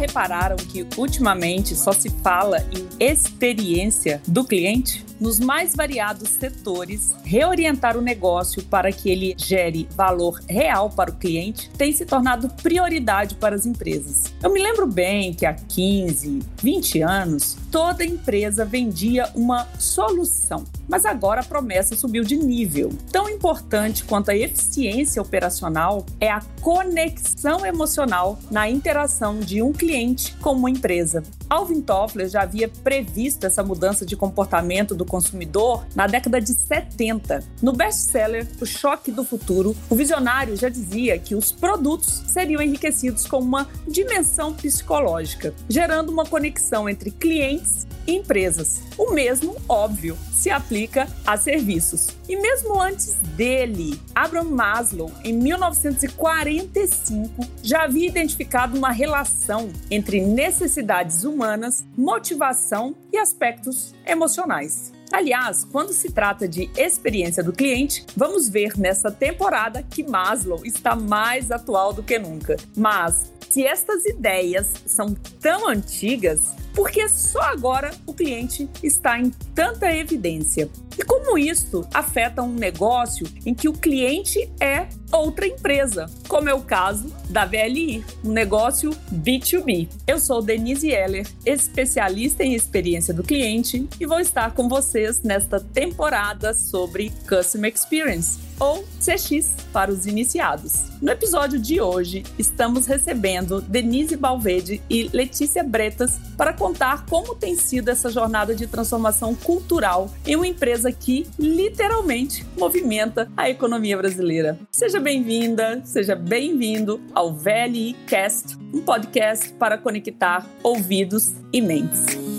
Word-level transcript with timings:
repararam 0.00 0.56
que 0.56 0.86
ultimamente 0.96 1.76
só 1.76 1.92
se 1.92 2.08
fala 2.22 2.66
em 2.72 2.88
experiência 2.98 4.20
do 4.26 4.44
cliente? 4.44 5.04
Nos 5.20 5.38
mais 5.38 5.76
variados 5.76 6.30
setores, 6.30 7.14
reorientar 7.22 7.94
o 7.94 8.00
negócio 8.00 8.62
para 8.64 8.90
que 8.90 9.10
ele 9.10 9.34
gere 9.36 9.86
valor 9.94 10.40
real 10.48 10.88
para 10.88 11.10
o 11.10 11.16
cliente 11.16 11.68
tem 11.76 11.92
se 11.92 12.06
tornado 12.06 12.48
prioridade 12.62 13.34
para 13.34 13.54
as 13.54 13.66
empresas. 13.66 14.32
Eu 14.42 14.50
me 14.50 14.62
lembro 14.62 14.86
bem 14.86 15.34
que 15.34 15.44
há 15.44 15.52
15, 15.52 16.40
20 16.62 17.02
anos, 17.02 17.54
toda 17.70 18.02
empresa 18.02 18.64
vendia 18.64 19.28
uma 19.34 19.68
solução, 19.78 20.64
mas 20.88 21.04
agora 21.04 21.42
a 21.42 21.44
promessa 21.44 21.94
subiu 21.94 22.24
de 22.24 22.36
nível. 22.36 22.90
Tão 23.12 23.28
importante 23.28 24.04
quanto 24.04 24.30
a 24.30 24.36
eficiência 24.36 25.20
operacional 25.20 26.06
é 26.18 26.30
a 26.30 26.40
conexão 26.62 27.66
emocional 27.66 28.38
na 28.50 28.70
interação 28.70 29.38
de 29.38 29.60
um 29.60 29.70
cliente 29.70 30.34
com 30.36 30.52
uma 30.52 30.70
empresa. 30.70 31.22
Alvin 31.50 31.82
Toffler 31.82 32.28
já 32.28 32.42
havia 32.42 32.68
previsto 32.68 33.44
essa 33.44 33.62
mudança 33.62 34.06
de 34.06 34.16
comportamento 34.16 34.94
do 34.94 35.04
consumidor 35.10 35.84
na 35.94 36.06
década 36.06 36.40
de 36.40 36.54
70. 36.54 37.44
No 37.60 37.72
best-seller 37.72 38.46
O 38.60 38.64
Choque 38.64 39.10
do 39.10 39.24
Futuro, 39.24 39.76
o 39.90 39.96
visionário 39.96 40.56
já 40.56 40.68
dizia 40.68 41.18
que 41.18 41.34
os 41.34 41.50
produtos 41.50 42.22
seriam 42.28 42.62
enriquecidos 42.62 43.26
com 43.26 43.40
uma 43.40 43.66
dimensão 43.88 44.54
psicológica, 44.54 45.52
gerando 45.68 46.10
uma 46.10 46.24
conexão 46.24 46.88
entre 46.88 47.10
clientes 47.10 47.88
e 48.06 48.14
empresas. 48.14 48.80
O 48.96 49.12
mesmo, 49.12 49.56
óbvio, 49.68 50.16
se 50.32 50.48
aplica 50.48 51.08
a 51.26 51.36
serviços. 51.36 52.06
E 52.28 52.36
mesmo 52.36 52.80
antes 52.80 53.14
dele, 53.36 54.00
Abraham 54.14 54.50
Maslow, 54.50 55.10
em 55.24 55.32
1945, 55.32 57.44
já 57.62 57.82
havia 57.82 58.06
identificado 58.06 58.78
uma 58.78 58.92
relação 58.92 59.72
entre 59.90 60.20
necessidades 60.20 61.24
humanas, 61.24 61.84
motivação 61.96 62.94
e 63.12 63.18
aspectos 63.18 63.92
emocionais. 64.06 64.92
Aliás, 65.12 65.64
quando 65.64 65.92
se 65.92 66.10
trata 66.10 66.46
de 66.46 66.70
experiência 66.76 67.42
do 67.42 67.52
cliente, 67.52 68.06
vamos 68.16 68.48
ver 68.48 68.78
nessa 68.78 69.10
temporada 69.10 69.82
que 69.82 70.04
Maslow 70.04 70.64
está 70.64 70.94
mais 70.94 71.50
atual 71.50 71.92
do 71.92 72.02
que 72.02 72.18
nunca. 72.18 72.56
Mas 72.76 73.32
se 73.50 73.64
estas 73.64 74.04
ideias 74.04 74.72
são 74.86 75.12
tão 75.40 75.68
antigas, 75.68 76.54
por 76.72 76.90
que 76.90 77.08
só 77.08 77.40
agora 77.40 77.90
o 78.06 78.14
cliente 78.14 78.70
está 78.82 79.18
em 79.18 79.30
tanta 79.54 79.92
evidência? 79.92 80.70
E 80.98 81.04
como 81.04 81.38
isso 81.38 81.86
afeta 81.92 82.42
um 82.42 82.52
negócio 82.52 83.26
em 83.44 83.54
que 83.54 83.68
o 83.68 83.72
cliente 83.72 84.50
é 84.60 84.88
outra 85.12 85.46
empresa, 85.46 86.06
como 86.28 86.48
é 86.48 86.54
o 86.54 86.62
caso 86.62 87.12
da 87.28 87.44
VLI, 87.44 88.04
um 88.24 88.30
negócio 88.30 88.90
B2B. 89.12 89.88
Eu 90.06 90.18
sou 90.18 90.42
Denise 90.42 90.90
Heller, 90.90 91.26
especialista 91.44 92.44
em 92.44 92.54
experiência 92.54 93.12
do 93.12 93.22
cliente, 93.22 93.88
e 93.98 94.06
vou 94.06 94.20
estar 94.20 94.52
com 94.52 94.68
vocês 94.68 95.22
nesta 95.22 95.60
temporada 95.60 96.54
sobre 96.54 97.12
Customer 97.28 97.72
Experience 97.72 98.50
ou 98.60 98.84
CX 99.00 99.56
para 99.72 99.90
os 99.90 100.06
iniciados. 100.06 100.90
No 101.00 101.10
episódio 101.10 101.58
de 101.58 101.80
hoje, 101.80 102.22
estamos 102.38 102.86
recebendo 102.86 103.62
Denise 103.62 104.16
Balvede 104.16 104.82
e 104.88 105.08
Letícia 105.14 105.64
Bretas 105.64 106.20
para 106.36 106.52
contar 106.52 107.06
como 107.06 107.34
tem 107.34 107.56
sido 107.56 107.88
essa 107.88 108.10
jornada 108.10 108.54
de 108.54 108.66
transformação 108.66 109.34
cultural 109.34 110.10
em 110.26 110.36
uma 110.36 110.46
empresa 110.46 110.79
que 110.88 111.26
literalmente 111.36 112.46
movimenta 112.56 113.28
a 113.36 113.50
economia 113.50 113.96
brasileira. 113.96 114.56
Seja 114.70 115.00
bem-vinda, 115.00 115.82
seja 115.84 116.14
bem-vindo 116.14 117.00
ao 117.12 117.34
VLI 117.34 117.96
Cast, 118.06 118.56
um 118.72 118.80
podcast 118.80 119.52
para 119.54 119.76
conectar 119.76 120.48
ouvidos 120.62 121.32
e 121.52 121.60
mentes. 121.60 122.30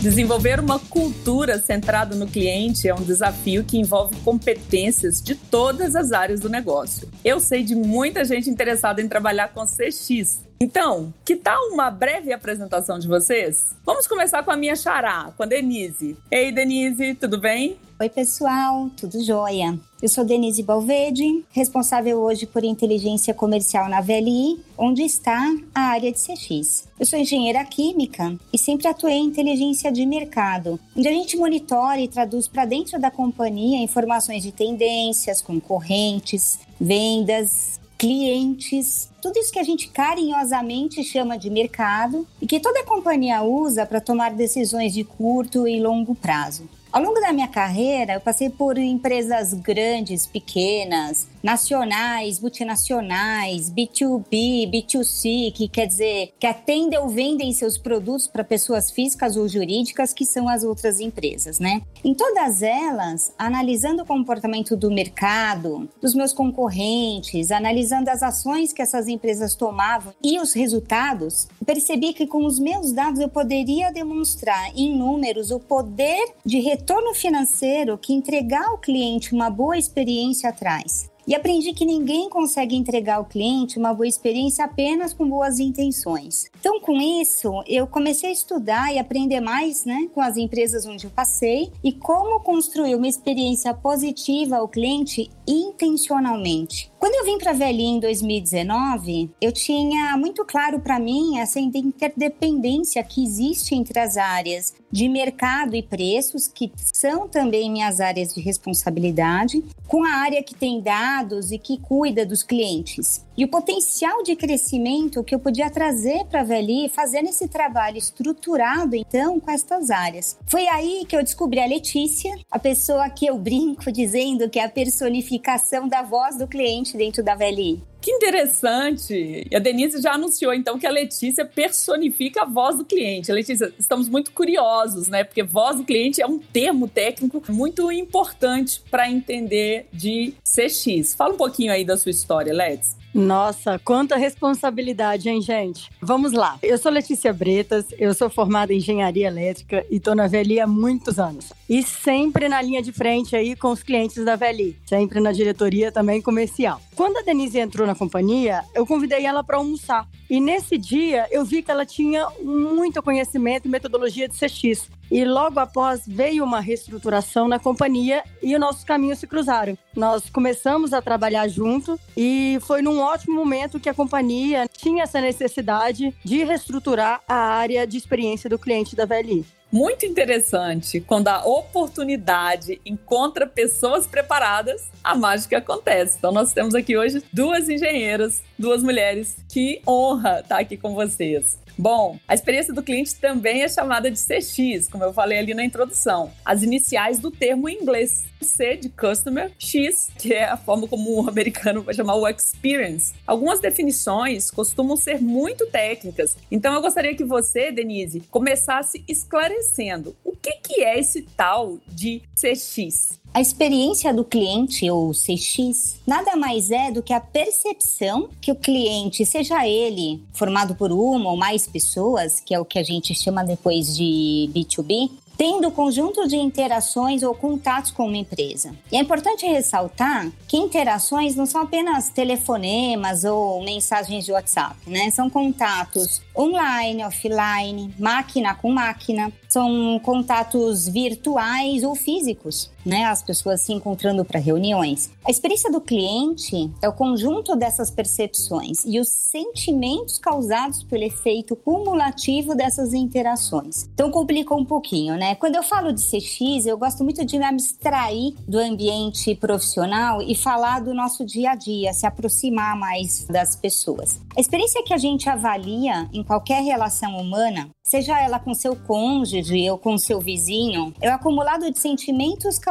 Desenvolver 0.00 0.58
uma 0.58 0.78
cultura 0.78 1.58
centrada 1.58 2.16
no 2.16 2.26
cliente 2.26 2.88
é 2.88 2.94
um 2.94 3.02
desafio 3.02 3.62
que 3.62 3.76
envolve 3.76 4.16
competências 4.24 5.20
de 5.20 5.34
todas 5.34 5.94
as 5.94 6.10
áreas 6.10 6.40
do 6.40 6.48
negócio. 6.48 7.06
Eu 7.22 7.38
sei 7.38 7.62
de 7.62 7.74
muita 7.74 8.24
gente 8.24 8.48
interessada 8.48 9.02
em 9.02 9.08
trabalhar 9.08 9.48
com 9.48 9.62
CX. 9.66 10.49
Então, 10.62 11.14
que 11.24 11.36
tal 11.36 11.58
uma 11.70 11.90
breve 11.90 12.34
apresentação 12.34 12.98
de 12.98 13.08
vocês? 13.08 13.74
Vamos 13.82 14.06
começar 14.06 14.42
com 14.42 14.50
a 14.50 14.56
minha 14.58 14.76
xará, 14.76 15.32
com 15.34 15.42
a 15.42 15.46
Denise. 15.46 16.18
Ei, 16.30 16.52
Denise, 16.52 17.14
tudo 17.14 17.40
bem? 17.40 17.78
Oi, 17.98 18.10
pessoal, 18.10 18.90
tudo 18.94 19.24
jóia? 19.24 19.78
Eu 20.02 20.08
sou 20.10 20.22
Denise 20.22 20.62
Balvede, 20.62 21.46
responsável 21.50 22.18
hoje 22.18 22.44
por 22.46 22.62
inteligência 22.62 23.32
comercial 23.32 23.88
na 23.88 24.02
VLI, 24.02 24.62
onde 24.76 25.02
está 25.02 25.38
a 25.74 25.80
área 25.80 26.12
de 26.12 26.18
CX. 26.18 26.88
Eu 26.98 27.06
sou 27.06 27.18
engenheira 27.18 27.64
química 27.64 28.36
e 28.52 28.58
sempre 28.58 28.86
atuei 28.86 29.14
em 29.14 29.24
inteligência 29.24 29.90
de 29.90 30.04
mercado, 30.04 30.78
onde 30.94 31.08
a 31.08 31.12
gente 31.12 31.38
monitora 31.38 32.00
e 32.00 32.08
traduz 32.08 32.46
para 32.46 32.66
dentro 32.66 33.00
da 33.00 33.10
companhia 33.10 33.82
informações 33.82 34.42
de 34.42 34.52
tendências, 34.52 35.40
concorrentes, 35.40 36.58
vendas, 36.78 37.79
clientes, 38.00 39.10
tudo 39.20 39.38
isso 39.38 39.52
que 39.52 39.58
a 39.58 39.62
gente 39.62 39.88
carinhosamente 39.88 41.04
chama 41.04 41.36
de 41.36 41.50
mercado 41.50 42.26
e 42.40 42.46
que 42.46 42.58
toda 42.58 42.82
companhia 42.82 43.42
usa 43.42 43.84
para 43.84 44.00
tomar 44.00 44.32
decisões 44.32 44.94
de 44.94 45.04
curto 45.04 45.68
e 45.68 45.78
longo 45.78 46.14
prazo. 46.14 46.66
Ao 46.92 47.00
longo 47.00 47.20
da 47.20 47.32
minha 47.32 47.46
carreira, 47.46 48.14
eu 48.14 48.20
passei 48.20 48.50
por 48.50 48.76
empresas 48.76 49.54
grandes, 49.54 50.26
pequenas, 50.26 51.28
nacionais, 51.40 52.40
multinacionais, 52.40 53.70
B2B, 53.70 54.68
B2C, 54.68 55.52
que 55.52 55.68
quer 55.68 55.86
dizer 55.86 56.32
que 56.36 56.48
atendem 56.48 56.98
ou 56.98 57.08
vendem 57.08 57.52
seus 57.52 57.78
produtos 57.78 58.26
para 58.26 58.42
pessoas 58.42 58.90
físicas 58.90 59.36
ou 59.36 59.48
jurídicas, 59.48 60.12
que 60.12 60.26
são 60.26 60.48
as 60.48 60.64
outras 60.64 60.98
empresas, 60.98 61.60
né? 61.60 61.80
Em 62.04 62.12
todas 62.12 62.60
elas, 62.60 63.32
analisando 63.38 64.02
o 64.02 64.06
comportamento 64.06 64.76
do 64.76 64.90
mercado, 64.90 65.88
dos 66.02 66.12
meus 66.12 66.32
concorrentes, 66.32 67.52
analisando 67.52 68.10
as 68.10 68.20
ações 68.20 68.72
que 68.72 68.82
essas 68.82 69.06
empresas 69.06 69.54
tomavam 69.54 70.12
e 70.24 70.40
os 70.40 70.52
resultados, 70.52 71.46
percebi 71.64 72.12
que 72.12 72.26
com 72.26 72.44
os 72.46 72.58
meus 72.58 72.92
dados 72.92 73.20
eu 73.20 73.28
poderia 73.28 73.92
demonstrar 73.92 74.72
em 74.76 74.96
números 74.96 75.50
o 75.50 75.58
poder 75.58 76.34
de 76.44 76.60
retorno 76.60 77.14
financeiro 77.14 77.98
que 77.98 78.12
entregar 78.12 78.64
ao 78.64 78.78
cliente 78.78 79.34
uma 79.34 79.50
boa 79.50 79.76
experiência 79.76 80.52
traz. 80.52 81.09
E 81.26 81.34
aprendi 81.34 81.72
que 81.72 81.84
ninguém 81.84 82.28
consegue 82.28 82.76
entregar 82.76 83.16
ao 83.16 83.24
cliente 83.24 83.78
uma 83.78 83.94
boa 83.94 84.06
experiência 84.06 84.64
apenas 84.64 85.12
com 85.12 85.28
boas 85.28 85.58
intenções. 85.58 86.50
Então, 86.58 86.80
com 86.80 86.96
isso, 87.00 87.62
eu 87.66 87.86
comecei 87.86 88.30
a 88.30 88.32
estudar 88.32 88.92
e 88.92 88.98
aprender 88.98 89.40
mais 89.40 89.84
né, 89.84 90.08
com 90.14 90.20
as 90.20 90.36
empresas 90.36 90.86
onde 90.86 91.04
eu 91.06 91.10
passei 91.10 91.70
e 91.84 91.92
como 91.92 92.40
construir 92.40 92.94
uma 92.94 93.08
experiência 93.08 93.72
positiva 93.74 94.56
ao 94.56 94.68
cliente 94.68 95.30
intencionalmente. 95.46 96.90
Quando 96.98 97.14
eu 97.14 97.24
vim 97.24 97.38
para 97.38 97.50
a 97.50 97.54
VLI 97.54 97.84
em 97.84 98.00
2019, 98.00 99.30
eu 99.40 99.52
tinha 99.52 100.16
muito 100.16 100.44
claro 100.44 100.80
para 100.80 100.98
mim 100.98 101.38
essa 101.38 101.58
interdependência 101.58 103.02
que 103.02 103.24
existe 103.24 103.74
entre 103.74 103.98
as 103.98 104.16
áreas 104.16 104.74
de 104.90 105.08
mercado 105.08 105.74
e 105.74 105.82
preços, 105.82 106.48
que 106.48 106.72
são 106.76 107.28
também 107.28 107.70
minhas 107.70 108.00
áreas 108.00 108.34
de 108.34 108.40
responsabilidade, 108.40 109.62
com 109.86 110.04
a 110.04 110.10
área 110.10 110.42
que 110.42 110.54
tem 110.54 110.80
dados 110.80 111.52
e 111.52 111.58
que 111.58 111.78
cuida 111.78 112.26
dos 112.26 112.42
clientes. 112.42 113.24
E 113.36 113.44
o 113.44 113.48
potencial 113.48 114.22
de 114.22 114.36
crescimento 114.36 115.24
que 115.24 115.34
eu 115.34 115.38
podia 115.38 115.70
trazer 115.70 116.26
para 116.26 116.42
a 116.42 116.44
VLI 116.44 116.88
fazendo 116.88 117.28
esse 117.28 117.48
trabalho 117.48 117.96
estruturado, 117.96 118.94
então, 118.94 119.40
com 119.40 119.50
estas 119.50 119.90
áreas. 119.90 120.36
Foi 120.46 120.66
aí 120.68 121.04
que 121.08 121.16
eu 121.16 121.22
descobri 121.22 121.60
a 121.60 121.66
Letícia, 121.66 122.34
a 122.50 122.58
pessoa 122.58 123.08
que 123.08 123.26
eu 123.26 123.38
brinco 123.38 123.90
dizendo 123.92 124.48
que 124.50 124.58
é 124.58 124.64
a 124.64 124.68
personificação 124.68 125.88
da 125.88 126.02
voz 126.02 126.36
do 126.36 126.46
cliente 126.46 126.96
dentro 126.96 127.22
da 127.22 127.34
VLI. 127.34 127.89
Que 128.00 128.10
interessante! 128.12 129.46
E 129.50 129.54
a 129.54 129.58
Denise 129.58 130.00
já 130.00 130.14
anunciou 130.14 130.54
então 130.54 130.78
que 130.78 130.86
a 130.86 130.90
Letícia 130.90 131.44
personifica 131.44 132.42
a 132.42 132.44
voz 132.46 132.78
do 132.78 132.84
cliente. 132.84 133.30
Letícia, 133.30 133.72
estamos 133.78 134.08
muito 134.08 134.32
curiosos, 134.32 135.08
né? 135.08 135.22
Porque 135.22 135.42
voz 135.42 135.76
do 135.76 135.84
cliente 135.84 136.22
é 136.22 136.26
um 136.26 136.38
termo 136.38 136.88
técnico 136.88 137.42
muito 137.48 137.92
importante 137.92 138.82
para 138.90 139.10
entender 139.10 139.86
de 139.92 140.32
CX. 140.42 141.14
Fala 141.14 141.34
um 141.34 141.36
pouquinho 141.36 141.72
aí 141.72 141.84
da 141.84 141.96
sua 141.96 142.10
história, 142.10 142.54
Let's. 142.54 142.99
Nossa, 143.12 143.78
quanta 143.78 144.16
responsabilidade, 144.16 145.28
hein, 145.28 145.42
gente? 145.42 145.90
Vamos 146.00 146.32
lá. 146.32 146.56
Eu 146.62 146.78
sou 146.78 146.92
Letícia 146.92 147.32
Bretas, 147.32 147.86
eu 147.98 148.14
sou 148.14 148.30
formada 148.30 148.72
em 148.72 148.76
engenharia 148.76 149.26
elétrica 149.26 149.84
e 149.90 149.98
tô 149.98 150.14
na 150.14 150.28
VLI 150.28 150.60
há 150.60 150.66
muitos 150.66 151.18
anos. 151.18 151.52
E 151.68 151.82
sempre 151.82 152.48
na 152.48 152.62
linha 152.62 152.80
de 152.80 152.92
frente 152.92 153.34
aí 153.34 153.56
com 153.56 153.72
os 153.72 153.82
clientes 153.82 154.24
da 154.24 154.36
VLI, 154.36 154.76
sempre 154.86 155.18
na 155.20 155.32
diretoria 155.32 155.90
também 155.90 156.22
comercial. 156.22 156.80
Quando 156.94 157.16
a 157.18 157.22
Denise 157.22 157.58
entrou 157.58 157.86
na 157.86 157.94
companhia, 157.94 158.62
eu 158.74 158.86
convidei 158.86 159.26
ela 159.26 159.42
para 159.42 159.56
almoçar. 159.56 160.06
E 160.28 160.40
nesse 160.40 160.78
dia 160.78 161.26
eu 161.30 161.44
vi 161.44 161.62
que 161.62 161.70
ela 161.70 161.84
tinha 161.84 162.28
muito 162.40 163.02
conhecimento 163.02 163.66
e 163.66 163.68
metodologia 163.68 164.28
de 164.28 164.34
CX. 164.38 164.88
E 165.10 165.24
logo 165.24 165.58
após 165.58 166.02
veio 166.06 166.44
uma 166.44 166.60
reestruturação 166.60 167.48
na 167.48 167.58
companhia 167.58 168.22
e 168.42 168.54
os 168.54 168.60
nossos 168.60 168.84
caminhos 168.84 169.18
se 169.18 169.26
cruzaram. 169.26 169.76
Nós 169.94 170.30
começamos 170.30 170.92
a 170.92 171.02
trabalhar 171.02 171.48
junto 171.48 171.98
e 172.16 172.58
foi 172.62 172.82
num 172.82 173.00
ótimo 173.00 173.34
momento 173.34 173.80
que 173.80 173.88
a 173.88 173.94
companhia 173.94 174.68
tinha 174.72 175.02
essa 175.02 175.20
necessidade 175.20 176.14
de 176.24 176.44
reestruturar 176.44 177.20
a 177.26 177.34
área 177.34 177.86
de 177.86 177.96
experiência 177.96 178.48
do 178.48 178.58
cliente 178.58 178.94
da 178.94 179.04
VLI 179.04 179.44
muito 179.72 180.04
interessante. 180.04 181.00
Quando 181.00 181.28
a 181.28 181.44
oportunidade 181.44 182.80
encontra 182.84 183.46
pessoas 183.46 184.06
preparadas, 184.06 184.90
a 185.02 185.14
mágica 185.14 185.58
acontece. 185.58 186.16
Então, 186.18 186.32
nós 186.32 186.52
temos 186.52 186.74
aqui 186.74 186.96
hoje 186.96 187.22
duas 187.32 187.68
engenheiras, 187.68 188.42
duas 188.58 188.82
mulheres. 188.82 189.36
Que 189.48 189.80
honra 189.86 190.40
estar 190.40 190.58
aqui 190.58 190.76
com 190.76 190.94
vocês. 190.94 191.58
Bom, 191.80 192.18
a 192.28 192.34
experiência 192.34 192.74
do 192.74 192.82
cliente 192.82 193.14
também 193.14 193.62
é 193.62 193.68
chamada 193.68 194.10
de 194.10 194.18
CX, 194.18 194.86
como 194.90 195.02
eu 195.02 195.14
falei 195.14 195.38
ali 195.38 195.54
na 195.54 195.64
introdução. 195.64 196.30
As 196.44 196.62
iniciais 196.62 197.18
do 197.18 197.30
termo 197.30 197.70
em 197.70 197.80
inglês. 197.80 198.26
C 198.42 198.76
de 198.76 198.88
customer, 198.88 199.52
X, 199.58 200.08
que 200.18 200.32
é 200.32 200.44
a 200.44 200.56
forma 200.56 200.88
como 200.88 201.22
o 201.22 201.28
americano 201.28 201.82
vai 201.82 201.94
chamar 201.94 202.14
o 202.14 202.26
experience. 202.28 203.14
Algumas 203.26 203.60
definições 203.60 204.50
costumam 204.50 204.96
ser 204.96 205.20
muito 205.20 205.66
técnicas, 205.66 206.36
então 206.50 206.74
eu 206.74 206.80
gostaria 206.80 207.14
que 207.14 207.24
você, 207.24 207.70
Denise, 207.70 208.20
começasse 208.30 209.04
esclarecendo 209.06 210.16
o 210.24 210.32
que, 210.34 210.52
que 210.52 210.82
é 210.82 210.98
esse 210.98 211.22
tal 211.22 211.78
de 211.86 212.22
CX. 212.34 213.19
A 213.32 213.40
experiência 213.40 214.12
do 214.12 214.24
cliente, 214.24 214.90
ou 214.90 215.12
CX, 215.12 216.00
nada 216.04 216.34
mais 216.34 216.72
é 216.72 216.90
do 216.90 217.00
que 217.00 217.12
a 217.12 217.20
percepção 217.20 218.28
que 218.40 218.50
o 218.50 218.56
cliente, 218.56 219.24
seja 219.24 219.66
ele 219.68 220.20
formado 220.32 220.74
por 220.74 220.90
uma 220.90 221.30
ou 221.30 221.36
mais 221.36 221.64
pessoas, 221.64 222.40
que 222.40 222.52
é 222.52 222.58
o 222.58 222.64
que 222.64 222.76
a 222.78 222.82
gente 222.82 223.14
chama 223.14 223.44
depois 223.44 223.96
de 223.96 224.50
B2B, 224.52 225.10
tendo 225.40 225.70
conjunto 225.70 226.28
de 226.28 226.36
interações 226.36 227.22
ou 227.22 227.34
contatos 227.34 227.90
com 227.90 228.06
uma 228.06 228.18
empresa. 228.18 228.74
E 228.92 228.96
é 228.98 229.00
importante 229.00 229.46
ressaltar 229.46 230.30
que 230.46 230.58
interações 230.58 231.34
não 231.34 231.46
são 231.46 231.62
apenas 231.62 232.10
telefonemas 232.10 233.24
ou 233.24 233.62
mensagens 233.62 234.26
de 234.26 234.32
WhatsApp, 234.32 234.76
né? 234.86 235.10
São 235.10 235.30
contatos 235.30 236.20
online, 236.36 237.02
offline, 237.04 237.90
máquina 237.98 238.54
com 238.54 238.70
máquina, 238.70 239.32
são 239.48 239.98
contatos 240.04 240.86
virtuais 240.86 241.84
ou 241.84 241.94
físicos, 241.94 242.70
né? 242.84 243.04
As 243.04 243.22
pessoas 243.22 243.60
se 243.60 243.72
encontrando 243.72 244.24
para 244.24 244.40
reuniões. 244.40 245.10
A 245.24 245.30
experiência 245.30 245.70
do 245.70 245.80
cliente 245.80 246.70
é 246.82 246.88
o 246.88 246.92
conjunto 246.92 247.54
dessas 247.54 247.90
percepções 247.90 248.84
e 248.84 248.98
os 248.98 249.08
sentimentos 249.08 250.18
causados 250.18 250.82
pelo 250.82 251.04
efeito 251.04 251.54
cumulativo 251.54 252.54
dessas 252.54 252.94
interações. 252.94 253.88
Então 253.94 254.10
complicou 254.10 254.58
um 254.58 254.64
pouquinho, 254.64 255.16
né? 255.16 255.34
Quando 255.34 255.56
eu 255.56 255.62
falo 255.62 255.92
de 255.92 256.02
CX, 256.02 256.66
eu 256.66 256.78
gosto 256.78 257.04
muito 257.04 257.24
de 257.24 257.38
me 257.38 257.44
abstrair 257.44 258.34
do 258.48 258.58
ambiente 258.58 259.34
profissional 259.34 260.22
e 260.22 260.34
falar 260.34 260.80
do 260.80 260.94
nosso 260.94 261.24
dia 261.24 261.50
a 261.50 261.54
dia, 261.54 261.92
se 261.92 262.06
aproximar 262.06 262.76
mais 262.76 263.26
das 263.28 263.54
pessoas. 263.54 264.20
A 264.36 264.40
experiência 264.40 264.82
que 264.82 264.94
a 264.94 264.98
gente 264.98 265.28
avalia 265.28 266.08
em 266.12 266.22
qualquer 266.22 266.62
relação 266.62 267.16
humana 267.18 267.68
seja 267.82 268.20
ela 268.20 268.38
com 268.38 268.54
seu 268.54 268.76
cônjuge 268.76 269.68
ou 269.68 269.76
com 269.76 269.98
seu 269.98 270.20
vizinho, 270.20 270.94
é 271.00 271.10
o 271.10 271.14
acumulado 271.14 271.68
de 271.72 271.78
sentimentos 271.78 272.56
causados 272.56 272.69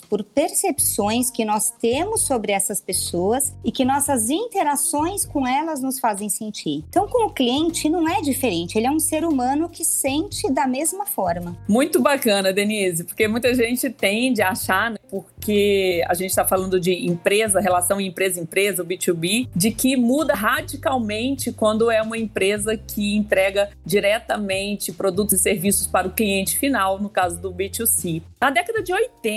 por 0.00 0.22
percepções 0.22 1.30
que 1.30 1.44
nós 1.44 1.70
temos 1.70 2.22
sobre 2.22 2.52
essas 2.52 2.80
pessoas 2.80 3.52
e 3.64 3.72
que 3.72 3.84
nossas 3.84 4.30
interações 4.30 5.24
com 5.24 5.46
elas 5.46 5.80
nos 5.80 5.98
fazem 5.98 6.28
sentir. 6.28 6.84
Então, 6.88 7.08
com 7.08 7.26
o 7.26 7.30
cliente 7.30 7.88
não 7.88 8.08
é 8.08 8.20
diferente, 8.20 8.78
ele 8.78 8.86
é 8.86 8.90
um 8.90 9.00
ser 9.00 9.24
humano 9.24 9.68
que 9.68 9.84
sente 9.84 10.50
da 10.50 10.66
mesma 10.66 11.06
forma. 11.06 11.56
Muito 11.68 12.00
bacana, 12.00 12.52
Denise, 12.52 13.04
porque 13.04 13.26
muita 13.26 13.52
gente 13.54 13.90
tende 13.90 14.42
a 14.42 14.50
achar, 14.50 14.90
né, 14.90 14.98
porque 15.10 16.04
a 16.08 16.14
gente 16.14 16.30
está 16.30 16.44
falando 16.44 16.78
de 16.78 17.06
empresa, 17.06 17.60
relação 17.60 18.00
empresa-empresa, 18.00 18.82
o 18.82 18.86
B2B, 18.86 19.48
de 19.54 19.70
que 19.72 19.96
muda 19.96 20.34
radicalmente 20.34 21.52
quando 21.52 21.90
é 21.90 22.00
uma 22.00 22.16
empresa 22.16 22.76
que 22.76 23.16
entrega 23.16 23.70
diretamente 23.84 24.92
produtos 24.92 25.34
e 25.34 25.38
serviços 25.38 25.86
para 25.86 26.06
o 26.06 26.12
cliente 26.12 26.58
final, 26.58 27.00
no 27.00 27.08
caso 27.08 27.40
do 27.40 27.52
B2C. 27.52 28.22
Na 28.40 28.50
década 28.50 28.82
de 28.82 28.92
80, 28.92 29.31